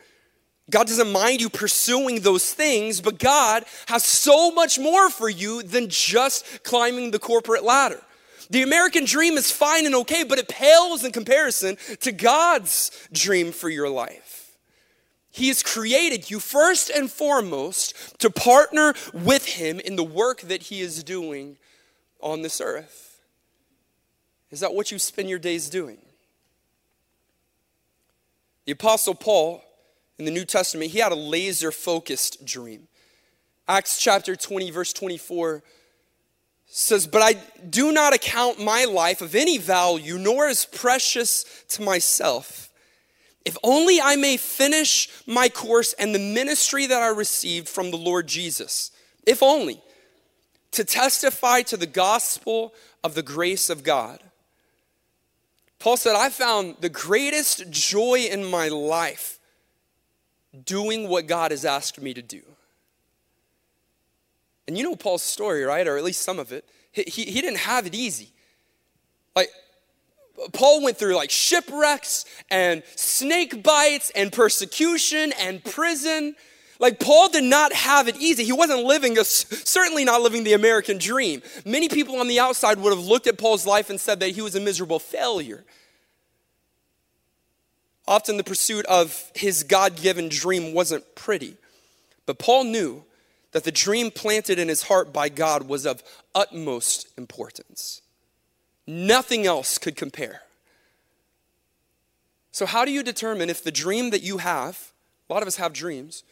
God 0.68 0.88
doesn't 0.88 1.12
mind 1.12 1.40
you 1.40 1.48
pursuing 1.48 2.20
those 2.20 2.52
things, 2.52 3.00
but 3.00 3.18
God 3.18 3.64
has 3.86 4.04
so 4.04 4.50
much 4.50 4.78
more 4.78 5.10
for 5.10 5.28
you 5.28 5.62
than 5.62 5.88
just 5.88 6.64
climbing 6.64 7.12
the 7.12 7.20
corporate 7.20 7.62
ladder. 7.62 8.02
The 8.50 8.62
American 8.62 9.04
dream 9.04 9.34
is 9.34 9.50
fine 9.50 9.86
and 9.86 9.94
okay, 9.96 10.24
but 10.24 10.38
it 10.38 10.48
pales 10.48 11.04
in 11.04 11.12
comparison 11.12 11.76
to 12.00 12.12
God's 12.12 12.90
dream 13.12 13.52
for 13.52 13.68
your 13.68 13.88
life. 13.88 14.35
He 15.36 15.48
has 15.48 15.62
created 15.62 16.30
you 16.30 16.40
first 16.40 16.88
and 16.88 17.10
foremost 17.10 18.18
to 18.20 18.30
partner 18.30 18.94
with 19.12 19.44
Him 19.44 19.78
in 19.80 19.96
the 19.96 20.02
work 20.02 20.40
that 20.40 20.62
He 20.62 20.80
is 20.80 21.04
doing 21.04 21.58
on 22.22 22.40
this 22.40 22.58
earth. 22.58 23.20
Is 24.50 24.60
that 24.60 24.72
what 24.72 24.90
you 24.90 24.98
spend 24.98 25.28
your 25.28 25.38
days 25.38 25.68
doing? 25.68 25.98
The 28.64 28.72
Apostle 28.72 29.14
Paul 29.14 29.62
in 30.18 30.24
the 30.24 30.30
New 30.30 30.46
Testament, 30.46 30.92
he 30.92 31.00
had 31.00 31.12
a 31.12 31.16
laser 31.16 31.70
focused 31.70 32.46
dream. 32.46 32.88
Acts 33.68 34.00
chapter 34.00 34.36
20, 34.36 34.70
verse 34.70 34.94
24 34.94 35.62
says, 36.64 37.06
But 37.06 37.20
I 37.20 37.34
do 37.68 37.92
not 37.92 38.14
account 38.14 38.58
my 38.58 38.86
life 38.86 39.20
of 39.20 39.34
any 39.34 39.58
value, 39.58 40.16
nor 40.16 40.48
as 40.48 40.64
precious 40.64 41.44
to 41.68 41.82
myself. 41.82 42.65
If 43.46 43.56
only 43.62 44.00
I 44.00 44.16
may 44.16 44.36
finish 44.36 45.08
my 45.24 45.48
course 45.48 45.92
and 45.92 46.12
the 46.12 46.18
ministry 46.18 46.84
that 46.86 47.00
I 47.00 47.08
received 47.10 47.68
from 47.68 47.92
the 47.92 47.96
Lord 47.96 48.26
Jesus. 48.26 48.90
If 49.24 49.40
only. 49.40 49.80
To 50.72 50.84
testify 50.84 51.62
to 51.62 51.76
the 51.76 51.86
gospel 51.86 52.74
of 53.04 53.14
the 53.14 53.22
grace 53.22 53.70
of 53.70 53.84
God. 53.84 54.18
Paul 55.78 55.96
said, 55.96 56.16
I 56.16 56.28
found 56.28 56.78
the 56.80 56.88
greatest 56.88 57.70
joy 57.70 58.26
in 58.28 58.44
my 58.44 58.66
life 58.66 59.38
doing 60.64 61.08
what 61.08 61.28
God 61.28 61.52
has 61.52 61.64
asked 61.64 62.00
me 62.00 62.12
to 62.14 62.22
do. 62.22 62.42
And 64.66 64.76
you 64.76 64.82
know 64.82 64.96
Paul's 64.96 65.22
story, 65.22 65.62
right? 65.62 65.86
Or 65.86 65.96
at 65.96 66.02
least 66.02 66.22
some 66.22 66.40
of 66.40 66.50
it. 66.50 66.64
He, 66.90 67.04
he, 67.06 67.24
he 67.26 67.40
didn't 67.40 67.60
have 67.60 67.86
it 67.86 67.94
easy. 67.94 68.32
Like, 69.36 69.50
Paul 70.52 70.82
went 70.82 70.96
through 70.96 71.14
like 71.14 71.30
shipwrecks 71.30 72.24
and 72.50 72.82
snake 72.94 73.62
bites 73.62 74.10
and 74.14 74.32
persecution 74.32 75.32
and 75.40 75.64
prison. 75.64 76.36
Like, 76.78 77.00
Paul 77.00 77.30
did 77.30 77.44
not 77.44 77.72
have 77.72 78.06
it 78.06 78.16
easy. 78.16 78.44
He 78.44 78.52
wasn't 78.52 78.84
living, 78.84 79.16
a, 79.16 79.24
certainly 79.24 80.04
not 80.04 80.20
living 80.20 80.44
the 80.44 80.52
American 80.52 80.98
dream. 80.98 81.40
Many 81.64 81.88
people 81.88 82.20
on 82.20 82.28
the 82.28 82.38
outside 82.38 82.78
would 82.78 82.92
have 82.92 83.04
looked 83.04 83.26
at 83.26 83.38
Paul's 83.38 83.66
life 83.66 83.88
and 83.88 83.98
said 83.98 84.20
that 84.20 84.30
he 84.30 84.42
was 84.42 84.54
a 84.54 84.60
miserable 84.60 84.98
failure. 84.98 85.64
Often 88.06 88.36
the 88.36 88.44
pursuit 88.44 88.84
of 88.86 89.30
his 89.34 89.62
God 89.62 89.96
given 89.96 90.28
dream 90.28 90.74
wasn't 90.74 91.14
pretty. 91.14 91.56
But 92.26 92.38
Paul 92.38 92.64
knew 92.64 93.04
that 93.52 93.64
the 93.64 93.72
dream 93.72 94.10
planted 94.10 94.58
in 94.58 94.68
his 94.68 94.82
heart 94.82 95.12
by 95.12 95.30
God 95.30 95.66
was 95.66 95.86
of 95.86 96.02
utmost 96.34 97.08
importance. 97.16 98.02
Nothing 98.86 99.46
else 99.46 99.78
could 99.78 99.96
compare. 99.96 100.42
So, 102.52 102.66
how 102.66 102.84
do 102.84 102.90
you 102.90 103.02
determine 103.02 103.50
if 103.50 103.62
the 103.62 103.72
dream 103.72 104.10
that 104.10 104.22
you 104.22 104.38
have, 104.38 104.92
a 105.28 105.32
lot 105.32 105.42
of 105.42 105.48
us 105.48 105.56
have 105.56 105.72
dreams, 105.72 106.24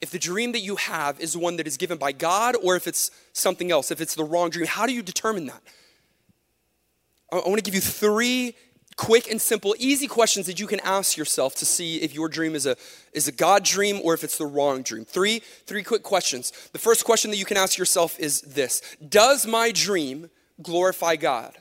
if 0.00 0.10
the 0.10 0.18
dream 0.18 0.52
that 0.52 0.60
you 0.60 0.76
have 0.76 1.18
is 1.18 1.36
one 1.36 1.56
that 1.56 1.66
is 1.66 1.76
given 1.76 1.98
by 1.98 2.12
God 2.12 2.54
or 2.62 2.76
if 2.76 2.86
it's 2.86 3.10
something 3.32 3.70
else, 3.70 3.90
if 3.90 4.00
it's 4.00 4.14
the 4.14 4.24
wrong 4.24 4.50
dream? 4.50 4.66
How 4.66 4.86
do 4.86 4.92
you 4.92 5.02
determine 5.02 5.46
that? 5.46 5.62
I 7.32 7.36
want 7.36 7.56
to 7.56 7.62
give 7.62 7.74
you 7.74 7.80
three 7.80 8.54
quick 8.96 9.30
and 9.30 9.40
simple, 9.40 9.74
easy 9.78 10.06
questions 10.06 10.46
that 10.46 10.58
you 10.58 10.66
can 10.66 10.80
ask 10.80 11.16
yourself 11.16 11.54
to 11.56 11.66
see 11.66 11.96
if 11.96 12.14
your 12.14 12.28
dream 12.28 12.54
is 12.54 12.66
a, 12.66 12.76
is 13.12 13.28
a 13.28 13.32
God 13.32 13.62
dream 13.62 14.00
or 14.02 14.14
if 14.14 14.24
it's 14.24 14.38
the 14.38 14.46
wrong 14.46 14.82
dream. 14.82 15.04
Three, 15.04 15.40
three 15.66 15.82
quick 15.82 16.02
questions. 16.02 16.52
The 16.72 16.78
first 16.78 17.04
question 17.04 17.30
that 17.30 17.36
you 17.36 17.44
can 17.44 17.56
ask 17.56 17.76
yourself 17.76 18.18
is 18.18 18.40
this 18.42 18.82
Does 19.06 19.46
my 19.46 19.72
dream 19.72 20.30
glorify 20.62 21.16
God? 21.16 21.56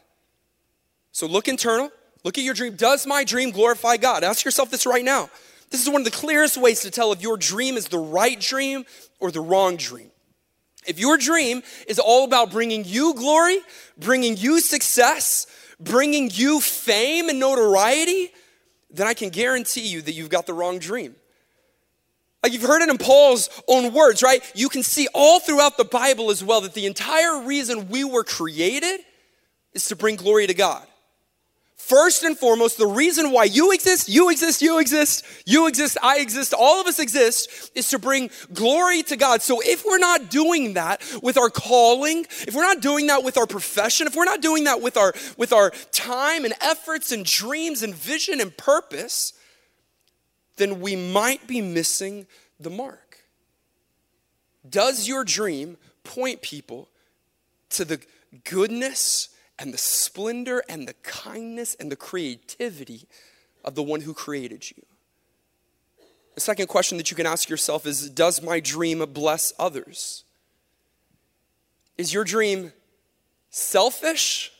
So 1.15 1.27
look 1.27 1.47
internal, 1.47 1.91
look 2.25 2.37
at 2.37 2.43
your 2.43 2.53
dream. 2.53 2.75
Does 2.75 3.07
my 3.07 3.23
dream 3.23 3.51
glorify 3.51 3.95
God? 3.95 4.25
Ask 4.25 4.43
yourself 4.43 4.69
this 4.69 4.85
right 4.85 5.05
now. 5.05 5.29
This 5.69 5.81
is 5.81 5.89
one 5.89 6.01
of 6.01 6.03
the 6.03 6.11
clearest 6.11 6.57
ways 6.57 6.81
to 6.81 6.91
tell 6.91 7.13
if 7.13 7.21
your 7.21 7.37
dream 7.37 7.77
is 7.77 7.87
the 7.87 7.97
right 7.97 8.37
dream 8.37 8.83
or 9.21 9.31
the 9.31 9.39
wrong 9.39 9.77
dream. 9.77 10.11
If 10.85 10.99
your 10.99 11.17
dream 11.17 11.63
is 11.87 11.99
all 11.99 12.25
about 12.25 12.51
bringing 12.51 12.83
you 12.83 13.13
glory, 13.13 13.59
bringing 13.97 14.35
you 14.35 14.59
success, 14.59 15.47
bringing 15.79 16.31
you 16.33 16.59
fame 16.59 17.29
and 17.29 17.39
notoriety, 17.39 18.33
then 18.91 19.07
I 19.07 19.13
can 19.13 19.29
guarantee 19.29 19.87
you 19.87 20.01
that 20.01 20.11
you've 20.11 20.27
got 20.27 20.45
the 20.45 20.53
wrong 20.53 20.79
dream. 20.79 21.15
Like 22.43 22.51
you've 22.51 22.61
heard 22.61 22.81
it 22.81 22.89
in 22.89 22.97
Paul's 22.97 23.49
own 23.69 23.93
words, 23.93 24.21
right? 24.21 24.41
You 24.53 24.67
can 24.67 24.83
see 24.83 25.07
all 25.13 25.39
throughout 25.39 25.77
the 25.77 25.85
Bible 25.85 26.29
as 26.29 26.43
well 26.43 26.59
that 26.59 26.73
the 26.73 26.85
entire 26.85 27.39
reason 27.43 27.87
we 27.87 28.03
were 28.03 28.25
created 28.25 28.99
is 29.71 29.85
to 29.85 29.95
bring 29.95 30.17
glory 30.17 30.47
to 30.47 30.53
God. 30.53 30.85
First 31.85 32.23
and 32.23 32.35
foremost, 32.35 32.79
the 32.79 32.87
reason 32.87 33.29
why 33.29 33.43
you 33.43 33.71
exist, 33.71 34.09
you 34.09 34.31
exist, 34.31 34.63
you 34.63 34.79
exist, 34.79 35.23
you 35.45 35.67
exist, 35.67 35.99
I 36.01 36.17
exist, 36.17 36.51
all 36.51 36.81
of 36.81 36.87
us 36.87 36.97
exist 36.97 37.69
is 37.75 37.89
to 37.89 37.99
bring 37.99 38.31
glory 38.51 39.03
to 39.03 39.15
God. 39.15 39.43
So 39.43 39.61
if 39.63 39.85
we're 39.85 39.99
not 39.99 40.31
doing 40.31 40.73
that 40.73 41.03
with 41.21 41.37
our 41.37 41.51
calling, 41.51 42.25
if 42.47 42.55
we're 42.55 42.63
not 42.63 42.81
doing 42.81 43.05
that 43.05 43.23
with 43.23 43.37
our 43.37 43.45
profession, 43.45 44.07
if 44.07 44.15
we're 44.15 44.25
not 44.25 44.41
doing 44.41 44.63
that 44.63 44.81
with 44.81 44.97
our 44.97 45.13
with 45.37 45.53
our 45.53 45.69
time 45.91 46.43
and 46.43 46.55
efforts 46.59 47.11
and 47.11 47.23
dreams 47.23 47.83
and 47.83 47.93
vision 47.93 48.41
and 48.41 48.57
purpose, 48.57 49.33
then 50.55 50.81
we 50.81 50.95
might 50.95 51.45
be 51.45 51.61
missing 51.61 52.25
the 52.59 52.71
mark. 52.71 53.19
Does 54.67 55.07
your 55.07 55.23
dream 55.23 55.77
point 56.03 56.41
people 56.41 56.89
to 57.69 57.85
the 57.85 57.99
goodness 58.43 59.29
and 59.57 59.73
the 59.73 59.77
splendor 59.77 60.63
and 60.67 60.87
the 60.87 60.93
kindness 61.03 61.75
and 61.79 61.91
the 61.91 61.95
creativity 61.95 63.07
of 63.63 63.75
the 63.75 63.83
one 63.83 64.01
who 64.01 64.13
created 64.13 64.69
you. 64.69 64.85
The 66.35 66.41
second 66.41 66.67
question 66.67 66.97
that 66.97 67.09
you 67.09 67.15
can 67.15 67.25
ask 67.25 67.49
yourself 67.49 67.85
is 67.85 68.09
Does 68.09 68.41
my 68.41 68.59
dream 68.59 68.99
bless 69.13 69.53
others? 69.57 70.23
Is 71.97 72.13
your 72.13 72.25
dream 72.25 72.73
selfish 73.49 74.51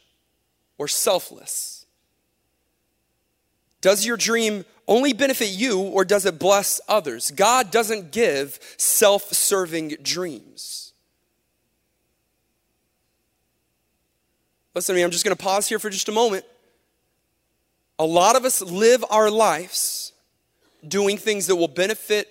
or 0.77 0.87
selfless? 0.87 1.85
Does 3.81 4.05
your 4.05 4.17
dream 4.17 4.65
only 4.87 5.13
benefit 5.13 5.49
you 5.49 5.79
or 5.79 6.05
does 6.05 6.25
it 6.25 6.39
bless 6.39 6.79
others? 6.87 7.29
God 7.31 7.71
doesn't 7.71 8.11
give 8.11 8.57
self 8.77 9.33
serving 9.33 9.97
dreams. 10.01 10.84
Listen 14.75 14.93
to 14.93 14.99
me, 14.99 15.03
I'm 15.03 15.11
just 15.11 15.23
going 15.23 15.35
to 15.35 15.41
pause 15.41 15.67
here 15.67 15.79
for 15.79 15.89
just 15.89 16.09
a 16.09 16.11
moment. 16.11 16.43
A 17.97 18.05
lot 18.05 18.35
of 18.35 18.43
us 18.43 18.61
live 18.61 19.05
our 19.09 19.31
lives 19.31 20.11
doing 20.85 21.17
things 21.17 21.47
that 21.47 21.55
will 21.55 21.69
benefit 21.69 22.27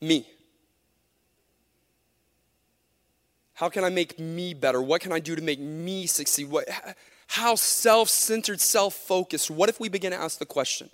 me. 0.00 0.28
How 3.54 3.68
can 3.68 3.82
I 3.82 3.88
make 3.88 4.18
me 4.18 4.54
better? 4.54 4.80
What 4.80 5.00
can 5.00 5.10
I 5.10 5.18
do 5.18 5.34
to 5.34 5.42
make 5.42 5.58
me 5.58 6.06
succeed? 6.06 6.48
What, 6.48 6.68
how 7.26 7.56
self 7.56 8.08
centered, 8.08 8.60
self 8.60 8.94
focused? 8.94 9.50
What 9.50 9.68
if 9.68 9.80
we 9.80 9.88
begin 9.88 10.12
to 10.12 10.18
ask 10.18 10.38
the 10.38 10.46
question 10.46 10.88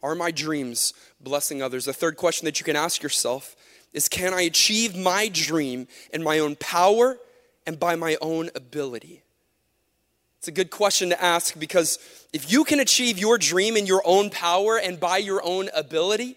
Are 0.00 0.14
my 0.14 0.30
dreams 0.30 0.92
blessing 1.20 1.60
others? 1.60 1.86
The 1.86 1.92
third 1.92 2.16
question 2.16 2.44
that 2.44 2.60
you 2.60 2.64
can 2.64 2.76
ask 2.76 3.02
yourself 3.02 3.56
is 3.92 4.08
Can 4.08 4.32
I 4.32 4.42
achieve 4.42 4.96
my 4.96 5.28
dream 5.28 5.88
in 6.12 6.22
my 6.22 6.38
own 6.38 6.54
power 6.56 7.18
and 7.66 7.78
by 7.78 7.96
my 7.96 8.16
own 8.20 8.50
ability? 8.54 9.22
It's 10.38 10.48
a 10.48 10.52
good 10.52 10.70
question 10.70 11.08
to 11.08 11.22
ask 11.22 11.58
because 11.58 11.98
if 12.32 12.52
you 12.52 12.64
can 12.64 12.78
achieve 12.78 13.18
your 13.18 13.38
dream 13.38 13.76
in 13.76 13.86
your 13.86 14.02
own 14.04 14.30
power 14.30 14.78
and 14.78 15.00
by 15.00 15.18
your 15.18 15.40
own 15.42 15.70
ability, 15.74 16.36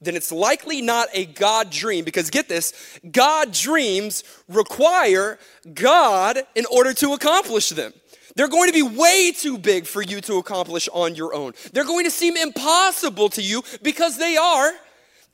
then 0.00 0.16
it's 0.16 0.32
likely 0.32 0.82
not 0.82 1.08
a 1.12 1.24
God 1.24 1.70
dream. 1.70 2.04
Because 2.04 2.30
get 2.30 2.48
this 2.48 2.98
God 3.10 3.52
dreams 3.52 4.24
require 4.48 5.38
God 5.72 6.40
in 6.54 6.66
order 6.66 6.92
to 6.94 7.12
accomplish 7.12 7.68
them. 7.68 7.92
They're 8.36 8.48
going 8.48 8.68
to 8.68 8.74
be 8.74 8.82
way 8.82 9.32
too 9.32 9.58
big 9.58 9.86
for 9.86 10.02
you 10.02 10.20
to 10.22 10.38
accomplish 10.38 10.88
on 10.92 11.14
your 11.14 11.34
own. 11.34 11.52
They're 11.72 11.84
going 11.84 12.04
to 12.04 12.10
seem 12.10 12.36
impossible 12.36 13.28
to 13.30 13.42
you 13.42 13.62
because 13.82 14.18
they 14.18 14.36
are. 14.36 14.72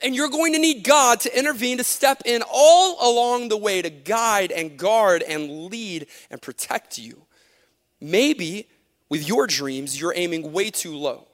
And 0.03 0.15
you're 0.15 0.29
going 0.29 0.53
to 0.53 0.59
need 0.59 0.83
God 0.83 1.19
to 1.21 1.37
intervene, 1.37 1.77
to 1.77 1.83
step 1.83 2.23
in 2.25 2.43
all 2.51 2.97
along 2.99 3.49
the 3.49 3.57
way 3.57 3.81
to 3.81 3.89
guide 3.89 4.51
and 4.51 4.77
guard 4.77 5.21
and 5.21 5.65
lead 5.65 6.07
and 6.29 6.41
protect 6.41 6.97
you. 6.97 7.25
Maybe 7.99 8.67
with 9.09 9.27
your 9.27 9.45
dreams, 9.45 9.99
you're 9.99 10.13
aiming 10.15 10.51
way 10.51 10.71
too 10.71 10.95
low. 10.95 11.27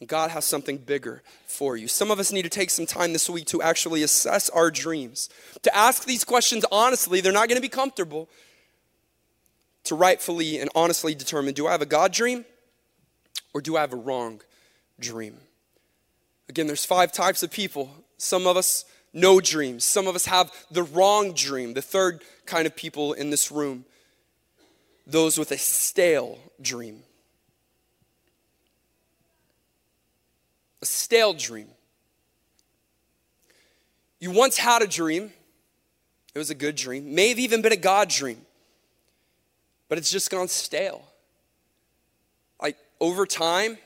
And 0.00 0.08
God 0.08 0.30
has 0.30 0.44
something 0.44 0.78
bigger 0.78 1.22
for 1.46 1.76
you. 1.76 1.86
Some 1.86 2.10
of 2.10 2.18
us 2.18 2.32
need 2.32 2.42
to 2.42 2.48
take 2.48 2.70
some 2.70 2.86
time 2.86 3.12
this 3.12 3.30
week 3.30 3.46
to 3.46 3.62
actually 3.62 4.02
assess 4.02 4.50
our 4.50 4.68
dreams, 4.68 5.28
to 5.62 5.76
ask 5.76 6.04
these 6.04 6.24
questions 6.24 6.64
honestly. 6.72 7.20
They're 7.20 7.30
not 7.30 7.48
going 7.48 7.56
to 7.56 7.62
be 7.62 7.68
comfortable. 7.68 8.28
To 9.84 9.94
rightfully 9.94 10.58
and 10.58 10.70
honestly 10.74 11.14
determine 11.14 11.54
do 11.54 11.66
I 11.66 11.72
have 11.72 11.82
a 11.82 11.86
God 11.86 12.12
dream 12.12 12.44
or 13.54 13.60
do 13.60 13.76
I 13.76 13.80
have 13.80 13.92
a 13.92 13.96
wrong 13.96 14.40
dream? 14.98 15.38
Again, 16.52 16.66
there's 16.66 16.84
five 16.84 17.12
types 17.12 17.42
of 17.42 17.50
people. 17.50 17.90
Some 18.18 18.46
of 18.46 18.58
us 18.58 18.84
no 19.14 19.40
dreams. 19.40 19.86
Some 19.86 20.06
of 20.06 20.14
us 20.14 20.26
have 20.26 20.52
the 20.70 20.82
wrong 20.82 21.32
dream. 21.32 21.72
The 21.72 21.80
third 21.80 22.22
kind 22.44 22.66
of 22.66 22.76
people 22.76 23.14
in 23.14 23.30
this 23.30 23.50
room, 23.50 23.86
those 25.06 25.38
with 25.38 25.50
a 25.50 25.56
stale 25.56 26.38
dream. 26.60 27.04
A 30.82 30.84
stale 30.84 31.32
dream. 31.32 31.68
You 34.20 34.30
once 34.30 34.58
had 34.58 34.82
a 34.82 34.86
dream, 34.86 35.32
it 36.34 36.38
was 36.38 36.50
a 36.50 36.54
good 36.54 36.76
dream, 36.76 37.14
may 37.14 37.30
have 37.30 37.38
even 37.38 37.62
been 37.62 37.72
a 37.72 37.76
God 37.76 38.10
dream, 38.10 38.42
but 39.88 39.96
it's 39.96 40.10
just 40.10 40.30
gone 40.30 40.48
stale. 40.48 41.02
Like 42.60 42.76
over 43.00 43.24
time, 43.24 43.78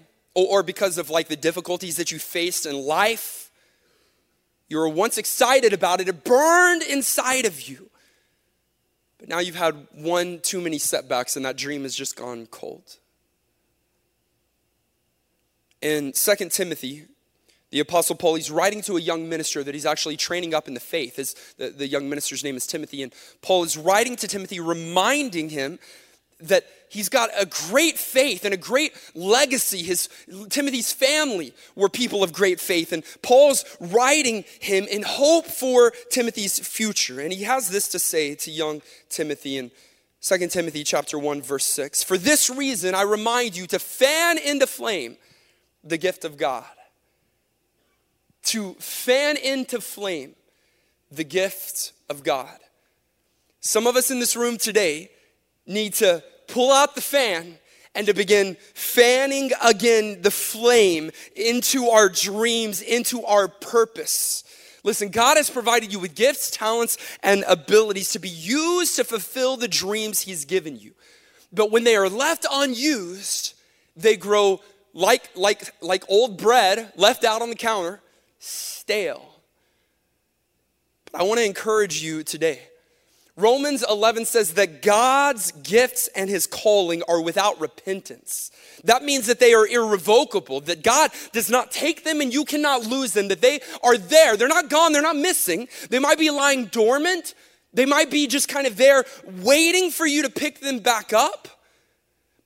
or, 0.45 0.63
because 0.63 0.99
of 0.99 1.09
like 1.09 1.29
the 1.29 1.37
difficulties 1.37 1.97
that 1.97 2.13
you 2.13 2.19
faced 2.19 2.67
in 2.67 2.77
life. 2.77 3.51
You 4.69 4.77
were 4.79 4.89
once 4.89 5.17
excited 5.17 5.73
about 5.73 6.01
it, 6.01 6.09
it 6.09 6.25
burned 6.25 6.83
inside 6.83 7.47
of 7.47 7.69
you. 7.69 7.89
But 9.19 9.29
now 9.29 9.39
you've 9.39 9.57
had 9.57 9.87
one 9.93 10.41
too 10.41 10.61
many 10.61 10.79
setbacks 10.79 11.37
and 11.37 11.45
that 11.47 11.57
dream 11.57 11.85
has 11.85 11.95
just 11.95 12.17
gone 12.17 12.47
cold. 12.47 12.99
In 15.81 16.13
2 16.13 16.35
Timothy, 16.51 17.07
the 17.71 17.81
Apostle 17.81 18.17
Paul, 18.17 18.35
he's 18.35 18.51
writing 18.51 18.83
to 18.83 18.97
a 18.97 19.01
young 19.01 19.29
minister 19.29 19.65
that 19.65 19.75
he's 19.75 19.87
actually 19.87 20.19
training 20.19 20.53
up 20.53 20.69
in 20.69 20.75
the 20.75 20.81
faith. 20.81 21.17
His, 21.17 21.35
the, 21.57 21.71
the 21.71 21.87
young 21.87 22.11
minister's 22.11 22.45
name 22.45 22.57
is 22.57 22.67
Timothy. 22.67 23.03
And 23.03 23.13
Paul 23.41 23.65
is 23.65 23.77
writing 23.77 24.17
to 24.17 24.29
Timothy, 24.29 24.61
reminding 24.61 25.49
him 25.49 25.79
that 26.41 26.67
he's 26.89 27.09
got 27.09 27.31
a 27.39 27.47
great 27.47 27.99
faith 27.99 28.45
and 28.45 28.53
a 28.53 28.59
great 28.59 28.93
legacy. 29.15 29.83
His 29.83 30.09
Timothy's 30.51 30.93
family 30.93 31.55
were 31.75 31.89
people 31.89 32.23
of 32.23 32.33
great 32.33 32.61
faith, 32.61 32.93
and 32.93 33.03
Paul's 33.23 33.65
writing 33.81 34.45
him 34.61 34.85
in 34.85 35.03
hope 35.03 35.47
for 35.47 35.93
Timothy's 36.11 36.59
future. 36.59 37.21
And 37.21 37.33
he 37.33 37.45
has 37.45 37.71
this 37.71 37.89
to 37.89 37.99
say 37.99 38.35
to 38.37 38.51
young 38.51 38.83
Timothy 39.09 39.57
in 39.57 39.71
2 40.21 40.49
Timothy 40.49 40.83
chapter 40.85 41.19
1 41.19 41.43
verse 41.43 41.65
6. 41.67 42.03
For 42.03 42.19
this 42.19 42.51
reason 42.51 42.95
I 42.95 43.03
remind 43.03 43.57
you 43.57 43.67
to 43.69 43.79
fan 43.79 44.39
into 44.39 44.67
flame 44.67 45.17
the 45.85 45.99
gift 45.99 46.25
of 46.25 46.37
God. 46.37 46.65
To 48.45 48.75
fan 48.75 49.37
into 49.37 49.81
flame 49.81 50.35
the 51.11 51.25
gift 51.25 51.93
of 52.09 52.25
God. 52.25 52.59
Some 53.61 53.87
of 53.87 53.97
us 53.97 54.11
in 54.11 54.19
this 54.19 54.37
room 54.37 54.59
today 54.59 55.11
need 55.67 55.95
to 55.95 56.23
pull 56.49 56.73
out 56.73 56.95
the 56.95 57.01
fan 57.01 57.59
and 57.95 58.07
to 58.07 58.15
begin 58.15 58.57
fanning 58.75 59.51
again 59.65 60.21
the 60.23 60.31
flame 60.31 61.11
into 61.35 61.89
our 61.89 62.09
dreams, 62.09 62.83
into 62.83 63.25
our 63.25 63.49
purpose. 63.49 64.45
Listen, 64.85 65.09
God 65.09 65.37
has 65.37 65.51
provided 65.51 65.93
you 65.93 65.99
with 65.99 66.15
gifts, 66.15 66.51
talents, 66.51 66.99
and 67.23 67.43
abilities 67.49 68.13
to 68.13 68.19
be 68.19 68.29
used 68.29 68.97
to 68.97 69.05
fulfill 69.05 69.57
the 69.57 69.67
dreams 69.67 70.21
He's 70.21 70.45
given 70.45 70.79
you. 70.79 70.93
But 71.53 71.73
when 71.73 71.85
they 71.85 71.97
are 71.97 72.09
left 72.09 72.47
unused, 72.51 73.55
they 73.97 74.17
grow 74.17 74.61
like, 74.93 75.31
like, 75.35 75.73
like 75.81 76.05
old 76.09 76.39
bread 76.39 76.93
left 76.97 77.25
out 77.25 77.43
on 77.43 77.51
the 77.51 77.57
counter, 77.57 78.01
stale. 78.39 79.29
But 81.11 81.21
I 81.21 81.25
want 81.25 81.39
to 81.39 81.45
encourage 81.45 82.03
you 82.03 82.23
today 82.23 82.61
Romans 83.39 83.85
11 83.87 84.25
says 84.25 84.55
that 84.55 84.81
God's 84.81 85.53
gifts 85.53 86.09
and 86.17 86.31
his 86.31 86.47
calling 86.47 87.03
are 87.07 87.21
without 87.21 87.61
repentance. 87.61 88.51
That 88.85 89.03
means 89.03 89.27
that 89.27 89.41
they 89.41 89.53
are 89.53 89.67
irrevocable, 89.67 90.63
that 90.63 90.83
God 90.83 91.11
does 91.33 91.51
not 91.51 91.71
take 91.71 92.03
them 92.03 92.23
and 92.23 92.33
you 92.33 92.47
cannot 92.47 92.87
lose 92.87 93.13
them, 93.13 93.29
that 93.29 93.43
they 93.43 93.61
are 93.83 93.99
there. 93.99 94.39
They're 94.39 94.49
not 94.49 94.71
gone, 94.71 94.95
they're 94.95 95.03
not 95.03 95.17
missing. 95.17 95.69
They 95.91 95.99
might 95.99 96.19
be 96.19 96.31
lying 96.31 96.67
dormant, 96.67 97.35
they 97.75 97.85
might 97.85 98.11
be 98.11 98.27
just 98.27 98.49
kind 98.49 98.67
of 98.67 98.79
there 98.79 99.05
waiting 99.43 99.91
for 99.91 100.07
you 100.07 100.23
to 100.23 100.31
pick 100.31 100.61
them 100.61 100.79
back 100.79 101.13
up. 101.13 101.47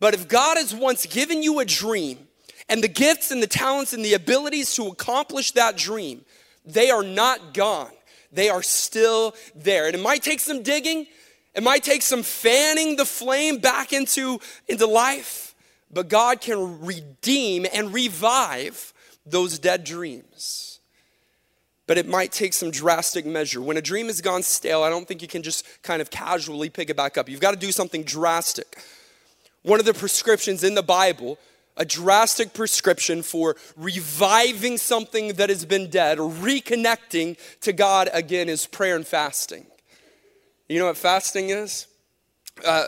But 0.00 0.14
if 0.14 0.26
God 0.26 0.56
has 0.56 0.74
once 0.74 1.06
given 1.06 1.40
you 1.44 1.60
a 1.60 1.64
dream 1.64 2.26
and 2.68 2.82
the 2.82 2.88
gifts 2.88 3.30
and 3.30 3.40
the 3.40 3.46
talents 3.46 3.92
and 3.92 4.04
the 4.04 4.14
abilities 4.14 4.74
to 4.74 4.88
accomplish 4.88 5.52
that 5.52 5.76
dream, 5.76 6.24
they 6.64 6.90
are 6.90 7.04
not 7.04 7.54
gone 7.54 7.92
they 8.32 8.48
are 8.48 8.62
still 8.62 9.34
there. 9.54 9.86
And 9.86 9.94
it 9.94 10.02
might 10.02 10.22
take 10.22 10.40
some 10.40 10.62
digging, 10.62 11.06
it 11.54 11.62
might 11.62 11.82
take 11.82 12.02
some 12.02 12.22
fanning 12.22 12.96
the 12.96 13.04
flame 13.04 13.58
back 13.58 13.92
into, 13.92 14.40
into 14.68 14.86
life, 14.86 15.54
but 15.90 16.08
God 16.08 16.40
can 16.40 16.84
redeem 16.84 17.66
and 17.72 17.92
revive 17.92 18.92
those 19.26 19.58
dead 19.58 19.84
dreams. 19.84 20.80
But 21.86 21.98
it 21.98 22.06
might 22.06 22.30
take 22.30 22.52
some 22.52 22.70
drastic 22.70 23.26
measure. 23.26 23.60
When 23.60 23.76
a 23.76 23.82
dream 23.82 24.06
has 24.06 24.20
gone 24.20 24.44
stale, 24.44 24.84
I 24.84 24.90
don't 24.90 25.08
think 25.08 25.22
you 25.22 25.28
can 25.28 25.42
just 25.42 25.66
kind 25.82 26.00
of 26.00 26.08
casually 26.08 26.70
pick 26.70 26.88
it 26.88 26.96
back 26.96 27.18
up. 27.18 27.28
You've 27.28 27.40
got 27.40 27.50
to 27.50 27.56
do 27.56 27.72
something 27.72 28.04
drastic. 28.04 28.78
One 29.62 29.80
of 29.80 29.86
the 29.86 29.92
prescriptions 29.92 30.62
in 30.62 30.74
the 30.74 30.84
Bible 30.84 31.36
a 31.80 31.84
drastic 31.86 32.52
prescription 32.52 33.22
for 33.22 33.56
reviving 33.74 34.76
something 34.76 35.32
that 35.32 35.48
has 35.48 35.64
been 35.64 35.88
dead 35.88 36.18
reconnecting 36.18 37.38
to 37.62 37.72
God 37.72 38.10
again 38.12 38.50
is 38.50 38.66
prayer 38.66 38.94
and 38.94 39.06
fasting. 39.06 39.66
You 40.68 40.78
know 40.78 40.86
what 40.86 40.98
fasting 40.98 41.48
is? 41.48 41.86
Uh, 42.64 42.84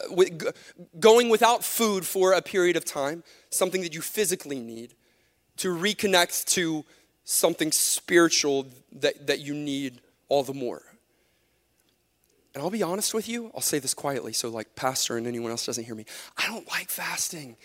going 1.00 1.30
without 1.30 1.64
food 1.64 2.04
for 2.04 2.34
a 2.34 2.42
period 2.42 2.76
of 2.76 2.84
time, 2.84 3.25
something 3.49 3.80
that 3.80 3.94
you 3.94 4.02
physically 4.02 4.61
need 4.61 4.94
to 5.56 5.75
reconnect 5.75 6.45
to 6.45 6.84
something 7.25 7.73
spiritual 7.73 8.67
that, 8.93 9.26
that 9.26 9.40
you 9.40 9.54
need 9.54 10.02
all 10.28 10.43
the 10.43 10.52
more. 10.52 10.82
And 12.54 12.62
I'll 12.62 12.69
be 12.69 12.82
honest 12.82 13.14
with 13.14 13.26
you, 13.26 13.50
I'll 13.54 13.62
say 13.62 13.78
this 13.78 13.95
quietly 13.95 14.34
so, 14.34 14.50
like, 14.50 14.76
Pastor 14.76 15.17
and 15.17 15.26
anyone 15.26 15.50
else 15.50 15.64
doesn't 15.64 15.84
hear 15.84 15.95
me. 15.95 16.04
I 16.36 16.47
don't 16.47 16.69
like 16.69 16.90
fasting. 16.90 17.56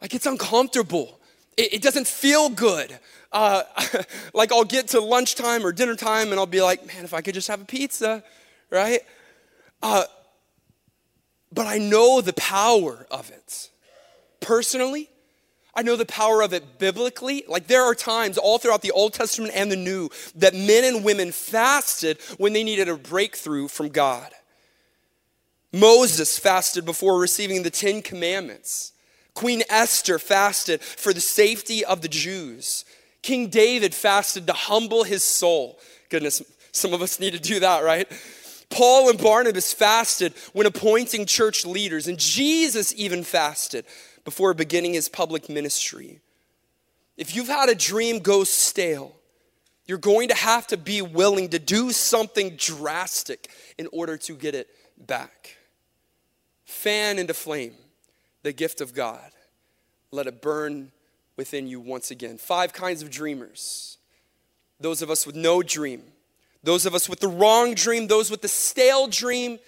Like 0.00 0.14
it's 0.14 0.26
uncomfortable. 0.26 1.20
It, 1.56 1.74
it 1.74 1.82
doesn't 1.82 2.06
feel 2.06 2.48
good. 2.48 2.98
Uh, 3.32 3.62
like 4.34 4.52
I'll 4.52 4.64
get 4.64 4.88
to 4.88 5.00
lunchtime 5.00 5.64
or 5.64 5.72
dinner 5.72 5.96
time 5.96 6.30
and 6.30 6.38
I'll 6.38 6.46
be 6.46 6.62
like, 6.62 6.86
man, 6.86 7.04
if 7.04 7.14
I 7.14 7.20
could 7.20 7.34
just 7.34 7.48
have 7.48 7.60
a 7.60 7.64
pizza, 7.64 8.22
right? 8.70 9.00
Uh, 9.82 10.04
but 11.52 11.66
I 11.66 11.78
know 11.78 12.20
the 12.20 12.32
power 12.34 13.06
of 13.10 13.30
it. 13.30 13.70
Personally, 14.40 15.10
I 15.74 15.82
know 15.82 15.96
the 15.96 16.06
power 16.06 16.42
of 16.42 16.52
it 16.52 16.78
biblically. 16.78 17.44
Like 17.46 17.66
there 17.66 17.82
are 17.82 17.94
times 17.94 18.38
all 18.38 18.58
throughout 18.58 18.82
the 18.82 18.90
Old 18.90 19.12
Testament 19.12 19.52
and 19.54 19.70
the 19.70 19.76
New 19.76 20.08
that 20.36 20.54
men 20.54 20.84
and 20.84 21.04
women 21.04 21.32
fasted 21.32 22.18
when 22.38 22.52
they 22.52 22.64
needed 22.64 22.88
a 22.88 22.96
breakthrough 22.96 23.68
from 23.68 23.88
God. 23.88 24.32
Moses 25.72 26.38
fasted 26.38 26.84
before 26.84 27.18
receiving 27.18 27.62
the 27.62 27.70
Ten 27.70 28.02
Commandments. 28.02 28.92
Queen 29.40 29.62
Esther 29.70 30.18
fasted 30.18 30.82
for 30.82 31.14
the 31.14 31.20
safety 31.20 31.82
of 31.82 32.02
the 32.02 32.08
Jews. 32.08 32.84
King 33.22 33.48
David 33.48 33.94
fasted 33.94 34.46
to 34.46 34.52
humble 34.52 35.02
his 35.02 35.22
soul. 35.22 35.80
Goodness, 36.10 36.42
some 36.72 36.92
of 36.92 37.00
us 37.00 37.18
need 37.18 37.32
to 37.32 37.40
do 37.40 37.58
that, 37.60 37.82
right? 37.82 38.06
Paul 38.68 39.08
and 39.08 39.18
Barnabas 39.18 39.72
fasted 39.72 40.34
when 40.52 40.66
appointing 40.66 41.24
church 41.24 41.64
leaders, 41.64 42.06
and 42.06 42.18
Jesus 42.18 42.92
even 42.94 43.24
fasted 43.24 43.86
before 44.24 44.52
beginning 44.52 44.92
his 44.92 45.08
public 45.08 45.48
ministry. 45.48 46.20
If 47.16 47.34
you've 47.34 47.48
had 47.48 47.70
a 47.70 47.74
dream 47.74 48.18
go 48.18 48.44
stale, 48.44 49.16
you're 49.86 49.96
going 49.96 50.28
to 50.28 50.34
have 50.34 50.66
to 50.66 50.76
be 50.76 51.00
willing 51.00 51.48
to 51.48 51.58
do 51.58 51.92
something 51.92 52.56
drastic 52.56 53.48
in 53.78 53.88
order 53.90 54.18
to 54.18 54.34
get 54.34 54.54
it 54.54 54.68
back. 54.98 55.56
Fan 56.66 57.18
into 57.18 57.32
flame 57.32 57.72
the 58.42 58.52
gift 58.52 58.80
of 58.80 58.94
God. 58.94 59.30
Let 60.10 60.26
it 60.26 60.42
burn 60.42 60.92
within 61.36 61.66
you 61.66 61.80
once 61.80 62.10
again. 62.10 62.38
Five 62.38 62.72
kinds 62.72 63.02
of 63.02 63.10
dreamers 63.10 63.98
those 64.80 65.02
of 65.02 65.10
us 65.10 65.26
with 65.26 65.36
no 65.36 65.62
dream, 65.62 66.02
those 66.62 66.86
of 66.86 66.94
us 66.94 67.08
with 67.08 67.20
the 67.20 67.28
wrong 67.28 67.74
dream, 67.74 68.06
those 68.06 68.30
with 68.30 68.40
the 68.40 68.48
stale 68.48 69.06
dream. 69.06 69.58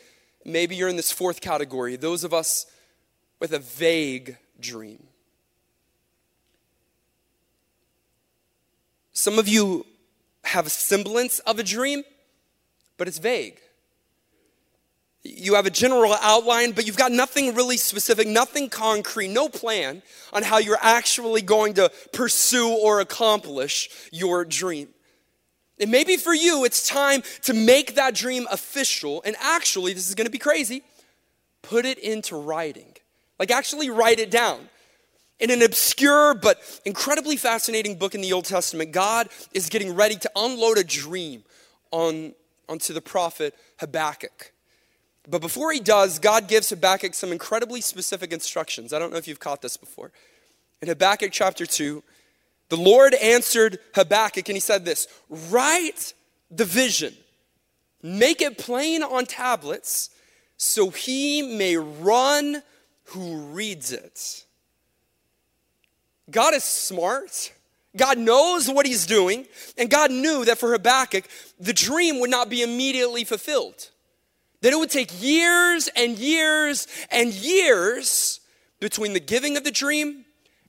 Maybe 0.44 0.74
you're 0.74 0.88
in 0.88 0.96
this 0.96 1.12
fourth 1.12 1.40
category, 1.40 1.96
those 1.96 2.24
of 2.24 2.32
us 2.32 2.66
with 3.38 3.52
a 3.52 3.58
vague 3.58 4.38
dream. 4.58 5.06
Some 9.12 9.38
of 9.38 9.46
you 9.48 9.86
have 10.44 10.66
a 10.66 10.70
semblance 10.70 11.38
of 11.40 11.58
a 11.58 11.62
dream, 11.62 12.02
but 12.96 13.06
it's 13.06 13.18
vague. 13.18 13.60
You 15.24 15.54
have 15.54 15.66
a 15.66 15.70
general 15.70 16.14
outline, 16.14 16.72
but 16.72 16.86
you've 16.86 16.96
got 16.96 17.12
nothing 17.12 17.54
really 17.54 17.76
specific, 17.76 18.26
nothing 18.26 18.68
concrete, 18.68 19.28
no 19.28 19.48
plan 19.48 20.02
on 20.32 20.42
how 20.42 20.58
you're 20.58 20.78
actually 20.80 21.42
going 21.42 21.74
to 21.74 21.92
pursue 22.12 22.68
or 22.70 23.00
accomplish 23.00 23.88
your 24.10 24.44
dream. 24.44 24.88
And 25.78 25.90
maybe 25.90 26.16
for 26.16 26.34
you, 26.34 26.64
it's 26.64 26.88
time 26.88 27.22
to 27.42 27.54
make 27.54 27.94
that 27.94 28.14
dream 28.14 28.46
official. 28.50 29.22
And 29.24 29.36
actually, 29.40 29.92
this 29.92 30.08
is 30.08 30.14
going 30.14 30.26
to 30.26 30.30
be 30.30 30.38
crazy, 30.38 30.82
put 31.62 31.84
it 31.84 31.98
into 31.98 32.36
writing. 32.36 32.94
Like, 33.38 33.50
actually, 33.50 33.90
write 33.90 34.18
it 34.18 34.30
down. 34.30 34.68
In 35.38 35.50
an 35.50 35.62
obscure 35.62 36.34
but 36.34 36.60
incredibly 36.84 37.36
fascinating 37.36 37.96
book 37.96 38.14
in 38.14 38.20
the 38.20 38.32
Old 38.32 38.44
Testament, 38.44 38.92
God 38.92 39.28
is 39.52 39.68
getting 39.68 39.94
ready 39.94 40.16
to 40.16 40.30
unload 40.36 40.78
a 40.78 40.84
dream 40.84 41.42
on, 41.90 42.34
onto 42.68 42.92
the 42.92 43.00
prophet 43.00 43.54
Habakkuk. 43.78 44.51
But 45.28 45.40
before 45.40 45.72
he 45.72 45.80
does, 45.80 46.18
God 46.18 46.48
gives 46.48 46.70
Habakkuk 46.70 47.14
some 47.14 47.30
incredibly 47.30 47.80
specific 47.80 48.32
instructions. 48.32 48.92
I 48.92 48.98
don't 48.98 49.12
know 49.12 49.18
if 49.18 49.28
you've 49.28 49.40
caught 49.40 49.62
this 49.62 49.76
before. 49.76 50.10
In 50.80 50.88
Habakkuk 50.88 51.30
chapter 51.30 51.64
2, 51.64 52.02
the 52.68 52.76
Lord 52.76 53.14
answered 53.14 53.78
Habakkuk 53.94 54.48
and 54.48 54.56
he 54.56 54.60
said 54.60 54.84
this 54.84 55.06
Write 55.28 56.14
the 56.50 56.64
vision, 56.64 57.14
make 58.02 58.42
it 58.42 58.58
plain 58.58 59.02
on 59.02 59.26
tablets, 59.26 60.10
so 60.56 60.90
he 60.90 61.42
may 61.42 61.76
run 61.76 62.62
who 63.06 63.36
reads 63.36 63.92
it. 63.92 64.44
God 66.30 66.54
is 66.54 66.64
smart. 66.64 67.52
God 67.94 68.16
knows 68.16 68.70
what 68.70 68.86
he's 68.86 69.04
doing, 69.04 69.46
and 69.76 69.90
God 69.90 70.10
knew 70.10 70.46
that 70.46 70.56
for 70.56 70.72
Habakkuk, 70.72 71.24
the 71.60 71.74
dream 71.74 72.20
would 72.20 72.30
not 72.30 72.48
be 72.48 72.62
immediately 72.62 73.22
fulfilled. 73.22 73.90
That 74.62 74.72
it 74.72 74.76
would 74.76 74.90
take 74.90 75.22
years 75.22 75.88
and 75.94 76.18
years 76.18 76.88
and 77.10 77.32
years 77.32 78.40
between 78.80 79.12
the 79.12 79.20
giving 79.20 79.56
of 79.56 79.64
the 79.64 79.70
dream 79.70 80.24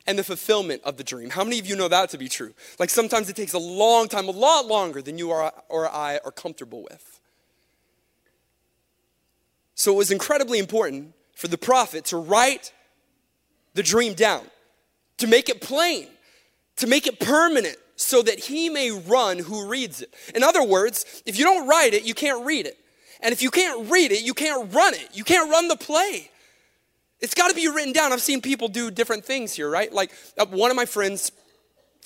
and 0.06 0.20
the 0.20 0.24
fulfillment 0.24 0.82
of 0.84 0.98
the 0.98 1.04
dream. 1.04 1.30
How 1.30 1.44
many 1.44 1.60
of 1.60 1.68
you 1.68 1.76
know 1.76 1.88
that 1.88 2.10
to 2.10 2.18
be 2.18 2.28
true? 2.28 2.54
Like 2.78 2.90
sometimes 2.90 3.30
it 3.30 3.36
takes 3.36 3.54
a 3.54 3.60
long 3.60 4.08
time, 4.10 4.28
a 4.28 4.32
lot 4.32 4.66
longer 4.66 5.02
than 5.02 5.18
you 5.18 5.30
or, 5.30 5.52
or 5.70 5.90
I 5.90 6.20
are 6.26 6.32
comfortable 6.32 6.84
with. 6.84 7.20
So 9.76 9.94
it 9.94 9.98
was 9.98 10.12
incredibly 10.12 10.60
important 10.60 11.14
for 11.36 11.48
the 11.48 11.58
prophet 11.58 12.06
to 12.06 12.18
write 12.18 12.74
the 13.74 13.84
dream 13.84 14.14
down, 14.14 14.46
to 15.18 15.28
make 15.28 15.50
it 15.50 15.62
plain, 15.62 16.08
to 16.78 16.88
make 16.88 17.08
it 17.08 17.20
permanent, 17.20 17.78
so 17.96 18.22
that 18.22 18.40
he 18.40 18.70
may 18.70 18.92
run 18.92 19.40
who 19.40 19.68
reads 19.68 20.02
it. 20.02 20.14
In 20.36 20.44
other 20.44 20.64
words, 20.64 21.24
if 21.26 21.38
you 21.38 21.46
don't 21.46 21.68
write 21.68 21.94
it, 21.94 22.04
you 22.04 22.14
can't 22.14 22.46
read 22.46 22.66
it. 22.66 22.78
And 23.22 23.32
if 23.32 23.42
you 23.42 23.52
can't 23.52 23.90
read 23.90 24.12
it, 24.12 24.24
you 24.24 24.34
can't 24.34 24.74
run 24.74 24.94
it. 24.94 25.10
You 25.14 25.24
can't 25.24 25.50
run 25.50 25.68
the 25.68 25.76
play. 25.76 26.30
It's 27.20 27.34
got 27.34 27.50
to 27.50 27.56
be 27.56 27.68
written 27.68 27.94
down. 27.94 28.12
I've 28.12 28.22
seen 28.22 28.42
people 28.42 28.68
do 28.68 28.92
different 28.92 29.24
things 29.24 29.54
here, 29.54 29.70
right? 29.70 29.92
Like 29.92 30.12
uh, 30.38 30.46
one 30.46 30.72
of 30.72 30.76
my 30.76 30.86
friends 30.86 31.32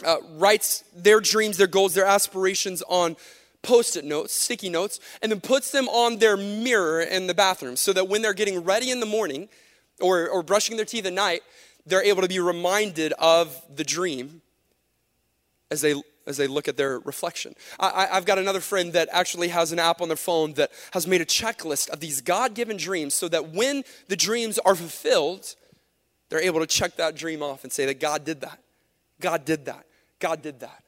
uh, 0.05 0.17
writes 0.33 0.83
their 0.95 1.19
dreams, 1.19 1.57
their 1.57 1.67
goals, 1.67 1.93
their 1.95 2.05
aspirations 2.05 2.83
on 2.87 3.15
post 3.63 3.97
it 3.97 4.05
notes, 4.05 4.33
sticky 4.33 4.69
notes, 4.69 4.99
and 5.21 5.31
then 5.31 5.41
puts 5.41 5.71
them 5.71 5.89
on 5.89 6.17
their 6.17 6.37
mirror 6.37 7.01
in 7.01 7.27
the 7.27 7.33
bathroom 7.33 7.75
so 7.75 7.91
that 7.93 8.07
when 8.07 8.21
they're 8.21 8.33
getting 8.33 8.63
ready 8.63 8.91
in 8.91 8.99
the 8.99 9.05
morning 9.05 9.49
or, 9.99 10.29
or 10.29 10.43
brushing 10.43 10.75
their 10.77 10.85
teeth 10.85 11.05
at 11.05 11.13
night, 11.13 11.41
they're 11.85 12.03
able 12.03 12.21
to 12.21 12.27
be 12.27 12.39
reminded 12.39 13.13
of 13.13 13.59
the 13.73 13.83
dream 13.83 14.41
as 15.71 15.81
they 15.81 15.95
as 16.27 16.37
they 16.37 16.45
look 16.45 16.67
at 16.67 16.77
their 16.77 16.99
reflection. 16.99 17.55
I, 17.79 18.07
have 18.11 18.25
got 18.25 18.37
another 18.37 18.59
friend 18.59 18.93
that 18.93 19.09
actually 19.11 19.47
has 19.47 19.71
an 19.71 19.79
app 19.79 20.01
on 20.01 20.09
their 20.09 20.17
phone 20.17 20.53
that 20.53 20.71
has 20.91 21.07
made 21.07 21.21
a 21.21 21.25
checklist 21.25 21.89
of 21.89 21.99
these 21.99 22.21
God 22.21 22.53
given 22.53 22.77
dreams 22.77 23.13
so 23.13 23.27
that 23.29 23.49
when 23.53 23.83
the 24.07 24.15
dreams 24.15 24.59
are 24.59 24.75
fulfilled, 24.75 25.55
they're 26.29 26.41
able 26.41 26.59
to 26.59 26.67
check 26.67 26.97
that 26.97 27.15
dream 27.15 27.41
off 27.41 27.63
and 27.63 27.71
say 27.71 27.85
that 27.85 27.99
God 27.99 28.25
did 28.25 28.41
that. 28.41 28.59
God 29.19 29.45
did 29.45 29.65
that. 29.65 29.85
God 30.19 30.41
did 30.41 30.59
that. 30.59 30.83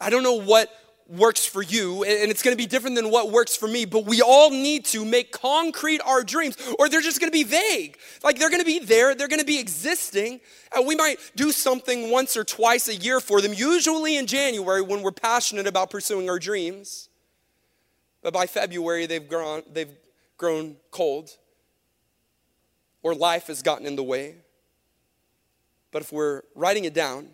I 0.00 0.10
don't 0.10 0.22
know 0.22 0.40
what 0.40 0.70
works 1.10 1.44
for 1.44 1.62
you, 1.62 2.04
and 2.04 2.30
it's 2.30 2.42
going 2.42 2.56
to 2.56 2.62
be 2.62 2.66
different 2.66 2.94
than 2.94 3.10
what 3.10 3.32
works 3.32 3.56
for 3.56 3.66
me, 3.66 3.84
but 3.84 4.04
we 4.04 4.22
all 4.22 4.50
need 4.50 4.84
to 4.84 5.04
make 5.04 5.32
concrete 5.32 6.00
our 6.06 6.22
dreams, 6.22 6.56
or 6.78 6.88
they're 6.88 7.00
just 7.00 7.20
going 7.20 7.30
to 7.30 7.36
be 7.36 7.42
vague. 7.42 7.98
Like 8.22 8.38
they're 8.38 8.50
going 8.50 8.62
to 8.62 8.66
be 8.66 8.78
there, 8.78 9.14
they're 9.14 9.28
going 9.28 9.40
to 9.40 9.46
be 9.46 9.58
existing, 9.58 10.40
and 10.74 10.86
we 10.86 10.94
might 10.94 11.18
do 11.34 11.50
something 11.50 12.10
once 12.10 12.36
or 12.36 12.44
twice 12.44 12.86
a 12.88 12.94
year 12.94 13.18
for 13.18 13.40
them, 13.40 13.52
usually 13.52 14.16
in 14.16 14.26
January 14.26 14.82
when 14.82 15.02
we're 15.02 15.10
passionate 15.10 15.66
about 15.66 15.90
pursuing 15.90 16.30
our 16.30 16.38
dreams. 16.38 17.08
But 18.22 18.32
by 18.32 18.46
February, 18.46 19.06
they've 19.06 19.28
grown, 19.28 19.62
they've 19.72 19.96
grown 20.36 20.76
cold, 20.92 21.30
or 23.02 23.14
life 23.14 23.48
has 23.48 23.62
gotten 23.62 23.86
in 23.86 23.96
the 23.96 24.04
way. 24.04 24.36
But 25.90 26.02
if 26.02 26.12
we're 26.12 26.42
writing 26.54 26.84
it 26.84 26.94
down 26.94 27.30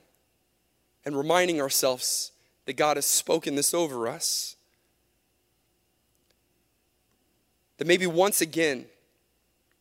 and 1.05 1.17
reminding 1.17 1.61
ourselves, 1.61 2.33
that 2.67 2.77
God 2.77 2.97
has 2.97 3.07
spoken 3.07 3.55
this 3.55 3.73
over 3.73 4.07
us. 4.09 4.57
That 7.79 7.87
maybe 7.87 8.07
once 8.07 8.41
again, 8.41 8.87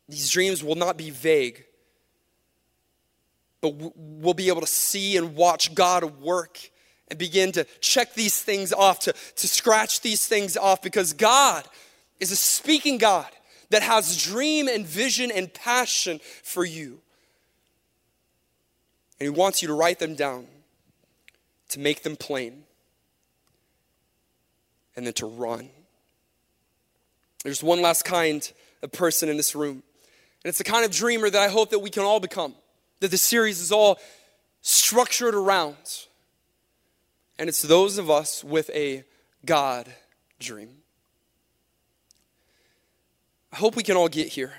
these 0.07 0.29
dreams 0.29 0.63
will 0.63 0.75
not 0.75 0.97
be 0.97 1.09
vague, 1.09 1.65
but 3.59 3.73
we'll 3.95 4.35
be 4.35 4.47
able 4.49 4.61
to 4.61 4.67
see 4.67 5.17
and 5.17 5.35
watch 5.35 5.73
God 5.73 6.21
work 6.21 6.59
and 7.07 7.17
begin 7.17 7.51
to 7.53 7.63
check 7.81 8.13
these 8.13 8.39
things 8.41 8.71
off, 8.71 8.99
to, 8.99 9.13
to 9.13 9.47
scratch 9.47 10.01
these 10.01 10.27
things 10.27 10.55
off, 10.55 10.81
because 10.81 11.13
God 11.13 11.67
is 12.19 12.31
a 12.31 12.35
speaking 12.35 12.97
God 12.97 13.27
that 13.71 13.81
has 13.81 14.23
dream 14.23 14.67
and 14.67 14.85
vision 14.85 15.31
and 15.31 15.51
passion 15.51 16.19
for 16.43 16.63
you. 16.63 16.99
And 19.19 19.25
He 19.25 19.29
wants 19.29 19.61
you 19.63 19.67
to 19.69 19.73
write 19.73 19.97
them 19.97 20.13
down, 20.13 20.45
to 21.69 21.79
make 21.79 22.03
them 22.03 22.15
plain 22.15 22.64
and 24.95 25.05
then 25.05 25.13
to 25.13 25.25
run. 25.25 25.69
There's 27.43 27.61
one 27.61 27.81
last 27.81 28.05
kind 28.05 28.51
of 28.81 28.91
person 28.91 29.29
in 29.29 29.37
this 29.37 29.55
room. 29.55 29.83
And 30.43 30.49
it's 30.49 30.57
the 30.57 30.63
kind 30.63 30.85
of 30.85 30.91
dreamer 30.91 31.29
that 31.29 31.41
I 31.41 31.47
hope 31.47 31.71
that 31.71 31.79
we 31.79 31.89
can 31.89 32.03
all 32.03 32.19
become, 32.19 32.55
that 32.99 33.11
the 33.11 33.17
series 33.17 33.59
is 33.59 33.71
all 33.71 33.99
structured 34.61 35.35
around. 35.35 36.05
And 37.37 37.49
it's 37.49 37.61
those 37.61 37.97
of 37.97 38.09
us 38.09 38.43
with 38.43 38.69
a 38.71 39.03
God 39.45 39.91
dream. 40.39 40.69
I 43.51 43.57
hope 43.57 43.75
we 43.75 43.83
can 43.83 43.95
all 43.95 44.09
get 44.09 44.29
here. 44.29 44.53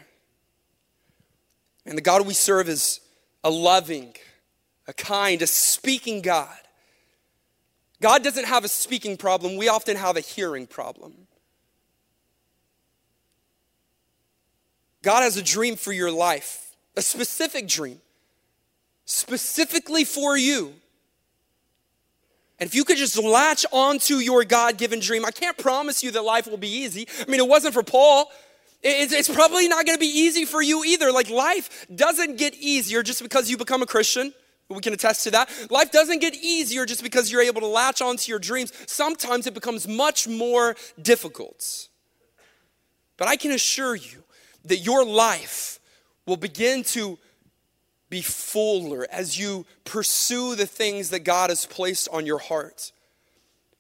And 1.85 1.97
the 1.97 2.03
God 2.03 2.27
we 2.27 2.35
serve 2.35 2.69
is 2.69 3.01
a 3.45 3.51
loving, 3.51 4.15
a 4.89 4.93
kind, 4.93 5.41
a 5.43 5.47
speaking 5.47 6.21
God 6.21 6.57
God 8.01 8.23
doesn't 8.23 8.45
have 8.45 8.65
a 8.65 8.69
speaking 8.69 9.17
problem, 9.17 9.57
we 9.57 9.69
often 9.69 9.97
have 9.97 10.17
a 10.17 10.21
hearing 10.21 10.67
problem. 10.67 11.15
God 15.03 15.23
has 15.23 15.37
a 15.37 15.43
dream 15.43 15.77
for 15.77 15.93
your 15.93 16.11
life, 16.11 16.75
a 16.97 17.03
specific 17.03 17.69
dream, 17.69 18.01
specifically 19.05 20.05
for 20.05 20.37
you. 20.37 20.75
And 22.59 22.67
if 22.67 22.75
you 22.75 22.85
could 22.85 22.97
just 22.97 23.17
latch 23.19 23.67
onto 23.71 24.17
your 24.17 24.45
God 24.45 24.79
given 24.79 24.99
dream, 25.01 25.25
I 25.25 25.31
can't 25.31 25.57
promise 25.59 26.03
you 26.03 26.11
that 26.13 26.25
life 26.25 26.47
will 26.47 26.57
be 26.57 26.69
easy. 26.69 27.07
I 27.21 27.31
mean, 27.31 27.41
it 27.41 27.49
wasn't 27.49 27.75
for 27.75 27.83
Paul. 27.83 28.31
It's, 28.83 29.29
probably 29.29 29.69
not 29.69 29.85
going 29.85 29.97
to 29.97 30.01
be 30.01 30.07
easy 30.07 30.45
for 30.45 30.63
you 30.63 30.85
either. 30.85 31.13
Like, 31.13 31.29
life 31.29 31.87
doesn't 31.95 32.39
get 32.39 32.55
easier 32.55 33.03
just 33.03 33.23
because 33.23 33.51
you 33.51 33.57
become 33.57 33.83
a 33.83 33.87
Christian. 33.87 34.33
We 34.69 34.81
can 34.81 34.93
attest 34.93 35.23
to 35.25 35.31
that. 35.31 35.49
Life 35.71 35.93
doesn't 35.93 36.21
get 36.21 36.35
easier 36.35 36.87
just 36.87 37.03
because 37.03 37.31
you're 37.31 37.43
able 37.43 37.61
to 37.61 37.67
latch 37.69 38.03
onto 38.03 38.31
your 38.31 38.41
dreams. 38.41 38.73
Sometimes 38.87 39.47
it 39.47 39.55
becomes 39.55 39.87
much 39.87 40.27
more 40.27 40.75
difficult. 41.01 41.89
But 43.17 43.29
I 43.29 43.37
can 43.37 43.53
assure 43.53 43.95
you 43.95 44.25
that 44.65 44.79
your 44.79 45.05
life 45.05 45.79
will 46.27 46.37
begin 46.37 46.83
to 46.83 47.19
be 48.11 48.23
fuller 48.23 49.07
as 49.11 49.39
you 49.39 49.67
pursue 49.85 50.55
the 50.55 50.67
things 50.67 51.11
that 51.11 51.21
God 51.21 51.51
has 51.51 51.65
placed 51.65 52.09
on 52.13 52.27
your 52.27 52.39
heart. 52.39 52.93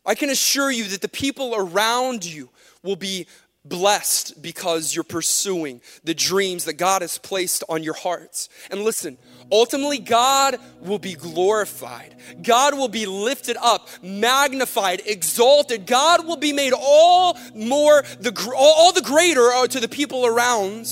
I 0.04 0.14
can 0.14 0.30
assure 0.30 0.70
you 0.70 0.84
that 0.84 1.00
the 1.00 1.08
people 1.08 1.54
around 1.56 2.24
you 2.24 2.48
will 2.82 2.96
be 2.96 3.26
blessed 3.68 4.42
because 4.42 4.94
you're 4.94 5.04
pursuing 5.04 5.80
the 6.04 6.14
dreams 6.14 6.64
that 6.64 6.74
God 6.74 7.02
has 7.02 7.18
placed 7.18 7.64
on 7.68 7.82
your 7.82 7.94
hearts. 7.94 8.48
And 8.70 8.82
listen, 8.82 9.18
ultimately, 9.50 9.98
God 9.98 10.58
will 10.80 10.98
be 10.98 11.14
glorified. 11.14 12.16
God 12.42 12.76
will 12.76 12.88
be 12.88 13.06
lifted 13.06 13.56
up, 13.60 13.88
magnified, 14.02 15.02
exalted. 15.06 15.86
God 15.86 16.26
will 16.26 16.36
be 16.36 16.52
made 16.52 16.72
all 16.76 17.38
more, 17.54 18.02
the, 18.20 18.54
all 18.56 18.92
the 18.92 19.02
greater 19.02 19.48
uh, 19.48 19.66
to 19.66 19.80
the 19.80 19.88
people 19.88 20.26
around 20.26 20.86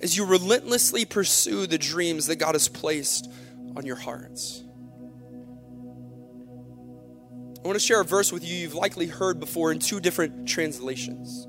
as 0.00 0.16
you 0.16 0.24
relentlessly 0.24 1.04
pursue 1.04 1.66
the 1.66 1.78
dreams 1.78 2.26
that 2.26 2.36
God 2.36 2.54
has 2.54 2.68
placed 2.68 3.30
on 3.76 3.86
your 3.86 3.96
hearts. 3.96 4.62
I 7.64 7.66
want 7.66 7.76
to 7.76 7.84
share 7.84 8.02
a 8.02 8.04
verse 8.04 8.30
with 8.30 8.44
you 8.44 8.54
you've 8.54 8.74
likely 8.74 9.06
heard 9.06 9.40
before 9.40 9.72
in 9.72 9.78
two 9.78 9.98
different 9.98 10.46
translations. 10.46 11.48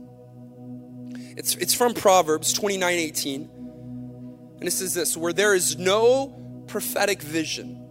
It's, 1.36 1.56
it's 1.56 1.74
from 1.74 1.94
Proverbs 1.94 2.54
29 2.54 2.94
18. 2.94 3.50
And 4.60 4.68
it 4.68 4.72
says 4.72 4.94
this 4.94 5.18
where 5.18 5.34
there 5.34 5.54
is 5.54 5.78
no 5.78 6.64
prophetic 6.68 7.22
vision, 7.22 7.82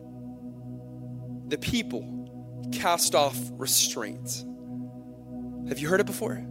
the 1.49 1.59
people 1.59 2.69
cast 2.73 3.15
off 3.15 3.37
restraint. 3.53 4.45
Have 5.69 5.79
you 5.79 5.89
heard 5.89 6.01
it 6.01 6.07
before? 6.07 6.45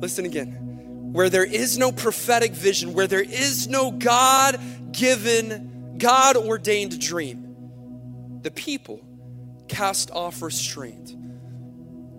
Listen 0.00 0.24
again. 0.24 1.12
Where 1.12 1.30
there 1.30 1.44
is 1.44 1.78
no 1.78 1.92
prophetic 1.92 2.52
vision, 2.52 2.92
where 2.92 3.06
there 3.06 3.22
is 3.22 3.68
no 3.68 3.90
God 3.90 4.60
given, 4.92 5.96
God 5.98 6.36
ordained 6.36 7.00
dream, 7.00 8.40
the 8.42 8.50
people 8.50 9.00
cast 9.68 10.10
off 10.10 10.42
restraint 10.42 11.16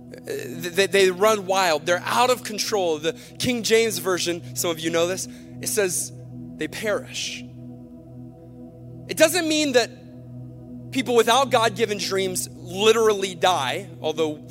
Uh, 0.07 0.19
they, 0.25 0.87
they 0.87 1.11
run 1.11 1.45
wild. 1.45 1.85
They're 1.85 2.03
out 2.05 2.29
of 2.29 2.43
control. 2.43 2.97
The 2.97 3.13
King 3.39 3.63
James 3.63 3.97
Version, 3.97 4.55
some 4.55 4.71
of 4.71 4.79
you 4.79 4.89
know 4.89 5.07
this, 5.07 5.27
it 5.61 5.67
says 5.67 6.13
they 6.55 6.67
perish. 6.67 7.43
It 9.07 9.17
doesn't 9.17 9.47
mean 9.47 9.73
that 9.73 9.91
people 10.91 11.15
without 11.15 11.49
God 11.49 11.75
given 11.75 11.97
dreams 11.97 12.49
literally 12.51 13.35
die, 13.35 13.89
although 14.01 14.31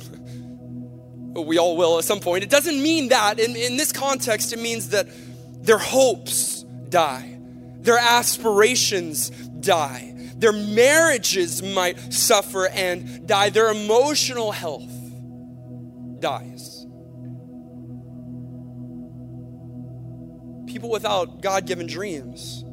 we 1.35 1.57
all 1.57 1.75
will 1.75 1.97
at 1.97 2.03
some 2.03 2.19
point. 2.19 2.43
It 2.43 2.49
doesn't 2.49 2.81
mean 2.81 3.09
that. 3.09 3.39
In, 3.39 3.55
in 3.55 3.77
this 3.77 3.91
context, 3.91 4.53
it 4.53 4.59
means 4.59 4.89
that 4.89 5.07
their 5.63 5.77
hopes 5.77 6.63
die, 6.89 7.39
their 7.79 7.97
aspirations 7.97 9.29
die, 9.29 10.13
their 10.35 10.53
marriages 10.53 11.63
might 11.63 12.13
suffer 12.13 12.67
and 12.67 13.27
die, 13.27 13.49
their 13.49 13.71
emotional 13.71 14.51
health 14.51 14.96
dies. 16.19 16.87
people 20.77 20.91
without 20.91 21.41
God 21.41 21.65
given 21.65 21.87
dreams. 21.87 22.63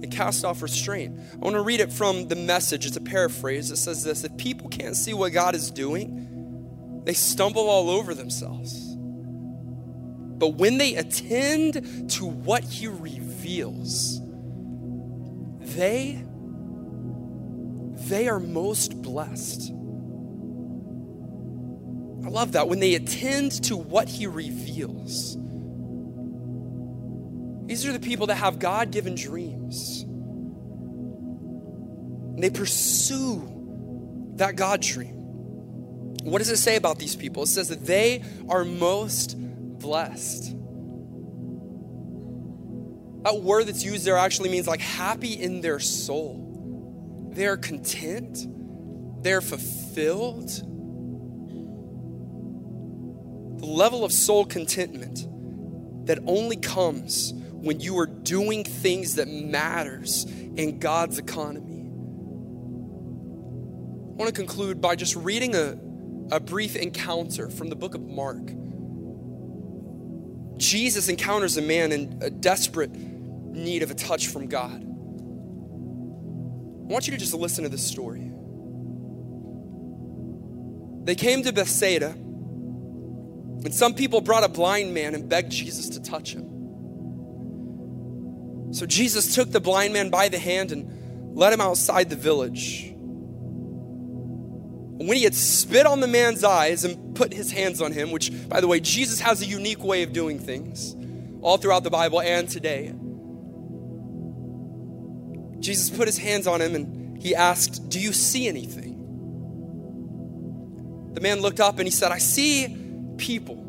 They 0.00 0.08
cast 0.08 0.44
off 0.44 0.60
restraint. 0.60 1.20
I 1.34 1.36
want 1.36 1.54
to 1.54 1.62
read 1.62 1.78
it 1.78 1.92
from 1.92 2.26
the 2.26 2.34
message. 2.34 2.84
It's 2.84 2.96
a 2.96 3.00
paraphrase. 3.00 3.70
It 3.70 3.76
says 3.76 4.02
this 4.02 4.24
If 4.24 4.36
people 4.36 4.68
can't 4.68 4.96
see 4.96 5.14
what 5.14 5.32
God 5.32 5.54
is 5.54 5.70
doing, 5.70 7.02
they 7.04 7.12
stumble 7.12 7.68
all 7.68 7.88
over 7.88 8.12
themselves. 8.12 8.96
But 10.38 10.54
when 10.54 10.78
they 10.78 10.96
attend 10.96 12.10
to 12.10 12.26
what 12.26 12.64
He 12.64 12.88
reveals, 12.88 14.20
they 15.60 16.24
they 18.08 18.28
are 18.28 18.40
most 18.40 19.00
blessed. 19.00 19.72
I 22.24 22.28
love 22.28 22.52
that 22.52 22.68
when 22.68 22.80
they 22.80 22.94
attend 22.94 23.64
to 23.64 23.76
what 23.76 24.08
he 24.08 24.26
reveals. 24.26 25.36
These 27.66 27.84
are 27.86 27.92
the 27.92 28.00
people 28.00 28.28
that 28.28 28.36
have 28.36 28.58
God 28.58 28.90
given 28.90 29.14
dreams. 29.14 30.02
And 32.34 32.42
they 32.42 32.50
pursue 32.50 34.32
that 34.36 34.56
God 34.56 34.80
dream. 34.82 35.14
What 36.24 36.38
does 36.38 36.50
it 36.50 36.58
say 36.58 36.76
about 36.76 36.98
these 36.98 37.16
people? 37.16 37.44
It 37.44 37.48
says 37.48 37.68
that 37.68 37.86
they 37.86 38.22
are 38.48 38.64
most 38.64 39.36
blessed. 39.38 40.56
That 43.22 43.40
word 43.42 43.66
that's 43.66 43.84
used 43.84 44.04
there 44.04 44.16
actually 44.16 44.50
means 44.50 44.66
like 44.68 44.80
happy 44.80 45.32
in 45.32 45.60
their 45.60 45.80
soul. 45.80 47.30
They're 47.32 47.56
content, 47.56 48.46
they're 49.22 49.40
fulfilled. 49.40 50.50
The 53.58 53.66
level 53.66 54.04
of 54.04 54.12
soul 54.12 54.44
contentment 54.44 55.26
that 56.06 56.18
only 56.26 56.56
comes 56.56 57.32
when 57.52 57.80
you 57.80 57.98
are 57.98 58.06
doing 58.06 58.64
things 58.64 59.16
that 59.16 59.28
matters 59.28 60.24
in 60.24 60.78
God's 60.78 61.18
economy. 61.18 61.82
I 64.12 64.18
want 64.18 64.34
to 64.34 64.40
conclude 64.40 64.80
by 64.80 64.96
just 64.96 65.14
reading 65.16 65.54
a, 65.54 65.78
a 66.30 66.40
brief 66.40 66.76
encounter 66.76 67.50
from 67.50 67.68
the 67.68 67.76
book 67.76 67.94
of 67.94 68.02
Mark. 68.02 68.50
Jesus 70.58 71.08
encounters 71.08 71.56
a 71.56 71.62
man 71.62 71.92
in 71.92 72.18
a 72.22 72.30
desperate 72.30 72.94
need 72.94 73.82
of 73.82 73.90
a 73.90 73.94
touch 73.94 74.28
from 74.28 74.46
God. 74.46 74.82
I 74.82 76.92
want 76.92 77.08
you 77.08 77.12
to 77.12 77.18
just 77.18 77.34
listen 77.34 77.64
to 77.64 77.70
this 77.70 77.84
story. 77.84 78.30
They 81.04 81.14
came 81.14 81.42
to 81.42 81.52
Bethsaida, 81.52 82.16
and 83.64 83.74
some 83.74 83.94
people 83.94 84.20
brought 84.20 84.44
a 84.44 84.48
blind 84.48 84.94
man 84.94 85.14
and 85.14 85.28
begged 85.28 85.50
Jesus 85.50 85.88
to 85.90 86.00
touch 86.00 86.32
him. 86.34 86.56
So 88.72 88.86
Jesus 88.86 89.34
took 89.34 89.50
the 89.50 89.60
blind 89.60 89.92
man 89.92 90.10
by 90.10 90.28
the 90.28 90.38
hand 90.38 90.72
and 90.72 91.36
led 91.36 91.52
him 91.52 91.60
outside 91.60 92.10
the 92.10 92.16
village. 92.16 92.92
When 94.98 95.16
he 95.16 95.24
had 95.24 95.34
spit 95.34 95.86
on 95.86 96.00
the 96.00 96.06
man's 96.06 96.42
eyes 96.44 96.84
and 96.84 97.14
put 97.14 97.32
his 97.32 97.50
hands 97.50 97.82
on 97.82 97.92
him, 97.92 98.10
which, 98.10 98.30
by 98.48 98.60
the 98.60 98.66
way, 98.66 98.80
Jesus 98.80 99.20
has 99.20 99.42
a 99.42 99.46
unique 99.46 99.82
way 99.82 100.02
of 100.02 100.12
doing 100.12 100.38
things 100.38 100.94
all 101.42 101.58
throughout 101.58 101.84
the 101.84 101.90
Bible 101.90 102.20
and 102.20 102.48
today. 102.48 102.92
Jesus 105.60 105.90
put 105.90 106.06
his 106.08 106.18
hands 106.18 106.46
on 106.46 106.60
him 106.60 106.74
and 106.74 107.20
he 107.20 107.34
asked, 107.34 107.88
Do 107.88 107.98
you 107.98 108.12
see 108.12 108.48
anything? 108.48 108.92
The 111.14 111.20
man 111.20 111.40
looked 111.40 111.60
up 111.60 111.78
and 111.78 111.86
he 111.86 111.90
said, 111.90 112.12
I 112.12 112.18
see 112.18 112.64
people. 113.16 113.62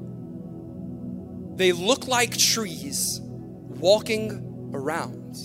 They 1.56 1.72
look 1.72 2.08
like 2.08 2.38
trees 2.38 3.20
walking 3.22 4.72
around. 4.74 5.36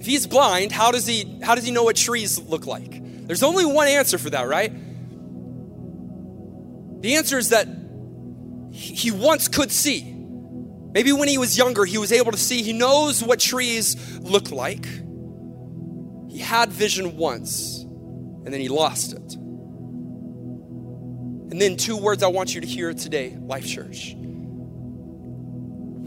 If 0.00 0.06
he's 0.06 0.26
blind, 0.26 0.72
how 0.72 0.90
does 0.90 1.06
he 1.06 1.38
how 1.42 1.54
does 1.54 1.64
he 1.64 1.70
know 1.70 1.84
what 1.84 1.96
trees 1.96 2.38
look 2.40 2.66
like? 2.66 3.00
There's 3.26 3.42
only 3.42 3.64
one 3.64 3.86
answer 3.88 4.18
for 4.18 4.30
that, 4.30 4.48
right? 4.48 4.72
The 7.02 7.14
answer 7.16 7.38
is 7.38 7.50
that 7.50 7.68
he 8.72 9.10
once 9.10 9.48
could 9.48 9.70
see. 9.70 10.12
Maybe 10.92 11.12
when 11.12 11.28
he 11.28 11.38
was 11.38 11.56
younger, 11.56 11.84
he 11.84 11.98
was 11.98 12.12
able 12.12 12.32
to 12.32 12.38
see. 12.38 12.62
He 12.62 12.72
knows 12.72 13.22
what 13.22 13.40
trees 13.40 14.18
look 14.18 14.50
like. 14.50 14.86
He 16.28 16.38
had 16.38 16.70
vision 16.70 17.16
once, 17.16 17.82
and 17.82 18.46
then 18.52 18.60
he 18.60 18.68
lost 18.68 19.12
it. 19.12 19.36
And 21.52 21.60
then, 21.60 21.76
two 21.76 21.98
words 21.98 22.22
I 22.22 22.28
want 22.28 22.54
you 22.54 22.62
to 22.62 22.66
hear 22.66 22.94
today, 22.94 23.36
Life 23.38 23.66
Church 23.66 24.14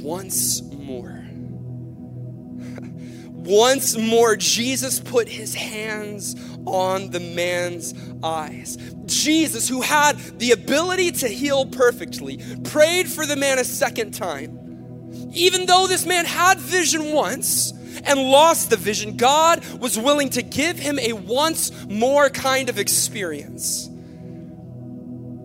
once 0.01 0.63
more. 0.63 1.23
once 3.29 3.95
more, 3.95 4.35
Jesus 4.37 4.99
put 4.99 5.29
his 5.29 5.53
hands 5.53 6.35
on 6.65 7.11
the 7.11 7.19
man's 7.19 7.93
eyes. 8.23 8.77
Jesus, 9.05 9.69
who 9.69 9.81
had 9.81 10.17
the 10.39 10.49
ability 10.49 11.11
to 11.11 11.27
heal 11.27 11.67
perfectly, 11.67 12.39
prayed 12.63 13.07
for 13.07 13.27
the 13.27 13.35
man 13.35 13.59
a 13.59 13.63
second 13.63 14.15
time. 14.15 15.29
Even 15.31 15.67
though 15.67 15.85
this 15.85 16.07
man 16.07 16.25
had 16.25 16.57
vision 16.57 17.13
once, 17.13 17.71
and 18.03 18.19
lost 18.19 18.71
the 18.71 18.77
vision, 18.77 19.15
God 19.15 19.63
was 19.75 19.95
willing 19.95 20.31
to 20.31 20.41
give 20.41 20.79
him 20.79 20.97
a 20.97 21.13
once 21.13 21.71
more 21.87 22.31
kind 22.31 22.67
of 22.67 22.79
experience. 22.79 23.91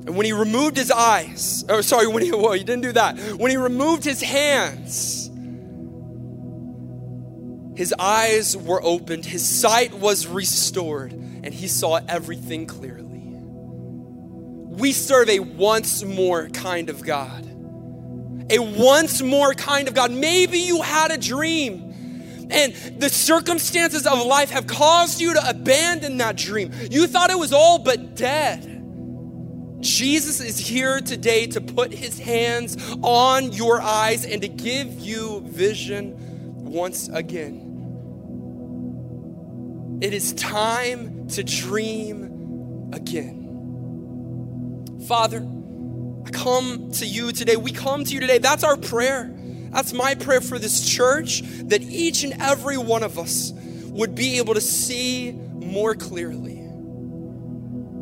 And 0.06 0.16
when 0.16 0.26
he 0.26 0.32
removed 0.32 0.76
his 0.76 0.90
eyes, 0.90 1.64
oh, 1.68 1.80
sorry, 1.80 2.06
when 2.06 2.22
he, 2.22 2.32
well, 2.32 2.52
he 2.52 2.64
didn't 2.64 2.82
do 2.82 2.92
that. 2.92 3.18
When 3.38 3.50
he 3.50 3.56
removed 3.56 4.04
his 4.04 4.22
hands, 4.22 5.30
his 7.76 7.94
eyes 7.98 8.56
were 8.56 8.82
opened, 8.82 9.24
his 9.24 9.46
sight 9.46 9.94
was 9.94 10.26
restored, 10.26 11.12
and 11.12 11.52
he 11.52 11.68
saw 11.68 12.00
everything 12.08 12.66
clearly. 12.66 13.06
We 14.80 14.92
serve 14.92 15.28
a 15.28 15.40
once 15.40 16.02
more 16.02 16.48
kind 16.48 16.90
of 16.90 17.04
God. 17.04 17.46
A 18.50 18.58
once 18.58 19.22
more 19.22 19.54
kind 19.54 19.88
of 19.88 19.94
God. 19.94 20.10
Maybe 20.10 20.58
you 20.58 20.82
had 20.82 21.10
a 21.10 21.18
dream 21.18 21.90
and 22.50 22.74
the 23.00 23.08
circumstances 23.08 24.06
of 24.06 24.24
life 24.26 24.50
have 24.50 24.66
caused 24.66 25.20
you 25.20 25.34
to 25.34 25.48
abandon 25.48 26.18
that 26.18 26.36
dream. 26.36 26.72
You 26.90 27.06
thought 27.06 27.30
it 27.30 27.38
was 27.38 27.52
all 27.52 27.78
but 27.78 28.16
dead. 28.16 28.69
Jesus 29.80 30.40
is 30.40 30.58
here 30.58 31.00
today 31.00 31.46
to 31.48 31.60
put 31.60 31.92
his 31.92 32.18
hands 32.18 32.76
on 33.02 33.52
your 33.52 33.80
eyes 33.80 34.24
and 34.26 34.42
to 34.42 34.48
give 34.48 34.98
you 35.00 35.40
vision 35.46 36.14
once 36.58 37.08
again. 37.08 37.68
It 40.02 40.12
is 40.12 40.32
time 40.34 41.28
to 41.28 41.42
dream 41.42 42.90
again. 42.92 43.38
Father, 45.06 45.38
I 46.26 46.30
come 46.30 46.90
to 46.92 47.06
you 47.06 47.32
today. 47.32 47.56
We 47.56 47.72
come 47.72 48.04
to 48.04 48.14
you 48.14 48.20
today. 48.20 48.38
That's 48.38 48.64
our 48.64 48.76
prayer. 48.76 49.34
That's 49.70 49.92
my 49.92 50.14
prayer 50.14 50.40
for 50.40 50.58
this 50.58 50.86
church 50.86 51.42
that 51.68 51.82
each 51.82 52.22
and 52.22 52.34
every 52.40 52.76
one 52.76 53.02
of 53.02 53.18
us 53.18 53.52
would 53.86 54.14
be 54.14 54.38
able 54.38 54.54
to 54.54 54.60
see 54.60 55.32
more 55.32 55.94
clearly 55.94 56.59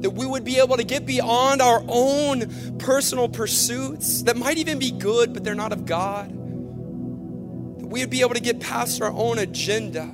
that 0.00 0.10
we 0.10 0.26
would 0.26 0.44
be 0.44 0.58
able 0.58 0.76
to 0.76 0.84
get 0.84 1.06
beyond 1.06 1.60
our 1.60 1.82
own 1.88 2.78
personal 2.78 3.28
pursuits 3.28 4.22
that 4.22 4.36
might 4.36 4.58
even 4.58 4.78
be 4.78 4.90
good, 4.92 5.32
but 5.34 5.42
they're 5.44 5.54
not 5.54 5.72
of 5.72 5.86
God. 5.86 6.30
That 6.30 7.86
we 7.86 8.00
would 8.00 8.10
be 8.10 8.20
able 8.20 8.34
to 8.34 8.40
get 8.40 8.60
past 8.60 9.02
our 9.02 9.10
own 9.10 9.38
agenda. 9.38 10.10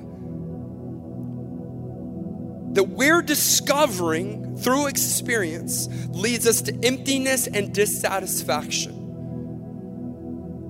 That 2.73 2.89
we're 2.89 3.21
discovering 3.21 4.57
through 4.57 4.87
experience 4.87 5.87
leads 6.09 6.47
us 6.47 6.61
to 6.63 6.73
emptiness 6.83 7.47
and 7.47 7.73
dissatisfaction. 7.73 8.93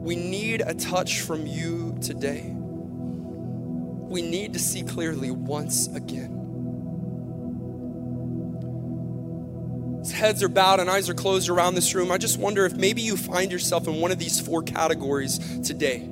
We 0.04 0.15
need 0.15 0.62
a 0.62 0.73
touch 0.73 1.21
from 1.21 1.47
you 1.47 1.97
today. 2.01 2.51
We 2.56 4.21
need 4.21 4.54
to 4.54 4.60
see 4.60 4.84
clearly 4.84 5.32
once 5.32 5.88
again. 5.88 6.44
As 10.06 10.12
heads 10.12 10.44
are 10.44 10.48
bowed 10.48 10.80
and 10.80 10.88
eyes 10.88 11.10
are 11.10 11.15
closed 11.15 11.50
around 11.50 11.74
this 11.74 11.96
room, 11.96 12.12
I 12.12 12.20
just 12.20 12.38
wonder 12.38 12.63
if 12.63 12.76
maybe 12.76 13.02
you 13.02 13.18
find 13.18 13.52
yourself 13.52 13.88
in 13.88 13.96
one 13.96 14.12
of 14.12 14.20
these 14.20 14.39
four 14.39 14.62
categories 14.62 15.39
today. 15.62 16.08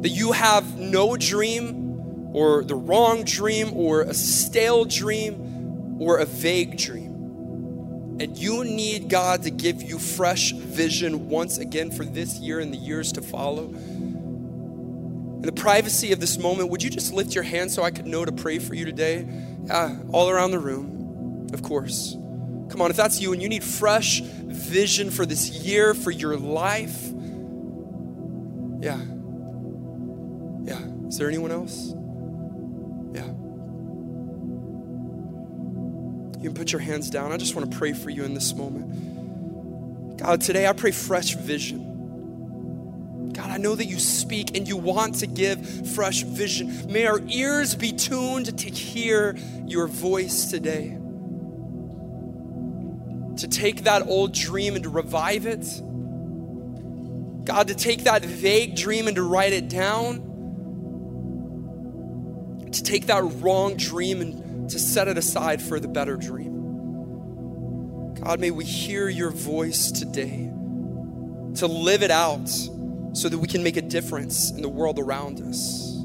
That 0.00 0.08
you 0.08 0.32
have 0.32 0.78
no 0.78 1.14
dream, 1.18 2.30
or 2.32 2.64
the 2.64 2.74
wrong 2.74 3.24
dream, 3.24 3.74
or 3.74 4.00
a 4.00 4.14
stale 4.14 4.86
dream, 4.86 5.98
or 6.00 6.20
a 6.20 6.24
vague 6.24 6.78
dream. 6.78 8.16
And 8.18 8.38
you 8.38 8.64
need 8.64 9.10
God 9.10 9.42
to 9.42 9.50
give 9.50 9.82
you 9.82 9.98
fresh 9.98 10.52
vision 10.52 11.28
once 11.28 11.58
again 11.58 11.90
for 11.90 12.06
this 12.06 12.38
year 12.38 12.60
and 12.60 12.72
the 12.72 12.78
years 12.78 13.12
to 13.12 13.20
follow. 13.20 13.64
In 13.64 15.42
the 15.42 15.52
privacy 15.52 16.12
of 16.12 16.20
this 16.20 16.38
moment, 16.38 16.70
would 16.70 16.82
you 16.82 16.88
just 16.88 17.12
lift 17.12 17.34
your 17.34 17.44
hand 17.44 17.70
so 17.70 17.82
I 17.82 17.90
could 17.90 18.06
know 18.06 18.24
to 18.24 18.32
pray 18.32 18.58
for 18.58 18.72
you 18.72 18.86
today? 18.86 19.28
Uh, 19.70 19.96
all 20.12 20.30
around 20.30 20.52
the 20.52 20.58
room, 20.58 21.50
of 21.52 21.62
course. 21.62 22.16
Come 22.72 22.80
on, 22.80 22.90
if 22.90 22.96
that's 22.96 23.20
you 23.20 23.34
and 23.34 23.42
you 23.42 23.50
need 23.50 23.62
fresh 23.62 24.22
vision 24.22 25.10
for 25.10 25.26
this 25.26 25.50
year, 25.50 25.92
for 25.92 26.10
your 26.10 26.38
life. 26.38 27.02
Yeah. 28.80 28.98
Yeah. 30.64 30.80
Is 31.06 31.18
there 31.18 31.28
anyone 31.28 31.52
else? 31.52 31.92
Yeah. 33.12 33.26
You 36.40 36.48
can 36.48 36.54
put 36.54 36.72
your 36.72 36.80
hands 36.80 37.10
down. 37.10 37.30
I 37.30 37.36
just 37.36 37.54
want 37.54 37.70
to 37.70 37.76
pray 37.76 37.92
for 37.92 38.08
you 38.08 38.24
in 38.24 38.32
this 38.32 38.54
moment. 38.54 40.16
God, 40.16 40.40
today 40.40 40.66
I 40.66 40.72
pray 40.72 40.92
fresh 40.92 41.34
vision. 41.34 43.32
God, 43.34 43.50
I 43.50 43.58
know 43.58 43.74
that 43.74 43.84
you 43.84 43.98
speak 43.98 44.56
and 44.56 44.66
you 44.66 44.78
want 44.78 45.16
to 45.16 45.26
give 45.26 45.92
fresh 45.94 46.22
vision. 46.22 46.90
May 46.90 47.04
our 47.04 47.20
ears 47.28 47.74
be 47.74 47.92
tuned 47.92 48.58
to 48.58 48.70
hear 48.70 49.36
your 49.66 49.88
voice 49.88 50.46
today. 50.46 50.96
To 53.42 53.48
take 53.48 53.82
that 53.82 54.06
old 54.06 54.32
dream 54.32 54.76
and 54.76 54.84
to 54.84 54.88
revive 54.88 55.46
it. 55.46 55.66
God, 57.44 57.66
to 57.66 57.74
take 57.74 58.04
that 58.04 58.24
vague 58.24 58.76
dream 58.76 59.08
and 59.08 59.16
to 59.16 59.22
write 59.24 59.52
it 59.52 59.68
down. 59.68 60.22
To 62.70 62.82
take 62.84 63.06
that 63.06 63.24
wrong 63.42 63.76
dream 63.76 64.20
and 64.20 64.70
to 64.70 64.78
set 64.78 65.08
it 65.08 65.18
aside 65.18 65.60
for 65.60 65.80
the 65.80 65.88
better 65.88 66.16
dream. 66.16 68.14
God, 68.22 68.38
may 68.38 68.52
we 68.52 68.64
hear 68.64 69.08
your 69.08 69.30
voice 69.30 69.90
today 69.90 70.48
to 71.56 71.66
live 71.66 72.04
it 72.04 72.12
out 72.12 72.48
so 72.48 73.28
that 73.28 73.38
we 73.38 73.48
can 73.48 73.64
make 73.64 73.76
a 73.76 73.82
difference 73.82 74.52
in 74.52 74.62
the 74.62 74.68
world 74.68 75.00
around 75.00 75.40
us. 75.40 75.96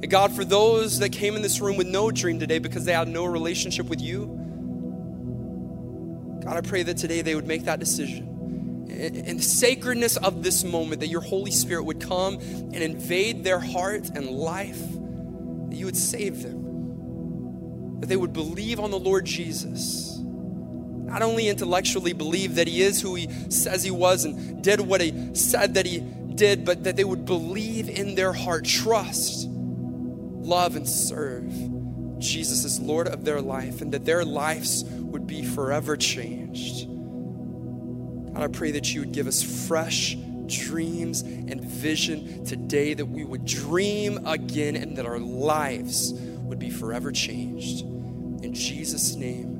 And 0.00 0.08
God, 0.08 0.30
for 0.30 0.44
those 0.44 1.00
that 1.00 1.10
came 1.10 1.34
in 1.34 1.42
this 1.42 1.60
room 1.60 1.76
with 1.76 1.88
no 1.88 2.12
dream 2.12 2.38
today 2.38 2.60
because 2.60 2.84
they 2.84 2.92
had 2.92 3.08
no 3.08 3.24
relationship 3.24 3.86
with 3.86 4.00
you, 4.00 4.37
God, 6.48 6.56
I 6.56 6.66
pray 6.66 6.82
that 6.82 6.96
today 6.96 7.20
they 7.20 7.34
would 7.34 7.46
make 7.46 7.64
that 7.64 7.78
decision. 7.78 8.86
In 8.88 9.36
the 9.36 9.42
sacredness 9.42 10.16
of 10.16 10.42
this 10.42 10.64
moment, 10.64 11.00
that 11.02 11.08
your 11.08 11.20
Holy 11.20 11.50
Spirit 11.50 11.84
would 11.84 12.00
come 12.00 12.38
and 12.38 12.76
invade 12.76 13.44
their 13.44 13.58
heart 13.58 14.08
and 14.08 14.30
life, 14.30 14.80
that 14.80 15.76
you 15.76 15.84
would 15.84 15.96
save 15.96 16.42
them, 16.42 18.00
that 18.00 18.06
they 18.06 18.16
would 18.16 18.32
believe 18.32 18.80
on 18.80 18.90
the 18.90 18.98
Lord 18.98 19.26
Jesus 19.26 20.16
not 20.20 21.20
only 21.20 21.48
intellectually 21.48 22.14
believe 22.14 22.54
that 22.54 22.66
he 22.66 22.80
is 22.80 23.00
who 23.02 23.14
he 23.14 23.28
says 23.50 23.82
he 23.82 23.90
was 23.90 24.24
and 24.24 24.62
did 24.62 24.80
what 24.80 25.02
he 25.02 25.34
said 25.34 25.74
that 25.74 25.84
he 25.84 26.00
did, 26.34 26.64
but 26.64 26.84
that 26.84 26.96
they 26.96 27.04
would 27.04 27.26
believe 27.26 27.90
in 27.90 28.14
their 28.14 28.32
heart, 28.32 28.64
trust, 28.64 29.48
love, 29.50 30.76
and 30.76 30.88
serve 30.88 31.52
Jesus 32.20 32.64
as 32.64 32.80
Lord 32.80 33.08
of 33.08 33.24
their 33.24 33.40
life, 33.40 33.80
and 33.80 33.92
that 33.92 34.04
their 34.04 34.24
lives 34.24 34.84
would 34.84 35.26
be 35.26 35.44
forever 35.44 35.96
changed. 35.96 36.88
God, 38.34 38.42
I 38.42 38.48
pray 38.48 38.70
that 38.72 38.92
you 38.94 39.00
would 39.00 39.12
give 39.12 39.26
us 39.26 39.42
fresh 39.66 40.16
dreams 40.46 41.22
and 41.22 41.62
vision 41.62 42.44
today, 42.44 42.94
that 42.94 43.06
we 43.06 43.24
would 43.24 43.44
dream 43.44 44.26
again, 44.26 44.76
and 44.76 44.96
that 44.96 45.06
our 45.06 45.18
lives 45.18 46.12
would 46.12 46.58
be 46.58 46.70
forever 46.70 47.12
changed. 47.12 47.82
In 47.82 48.54
Jesus' 48.54 49.14
name. 49.14 49.57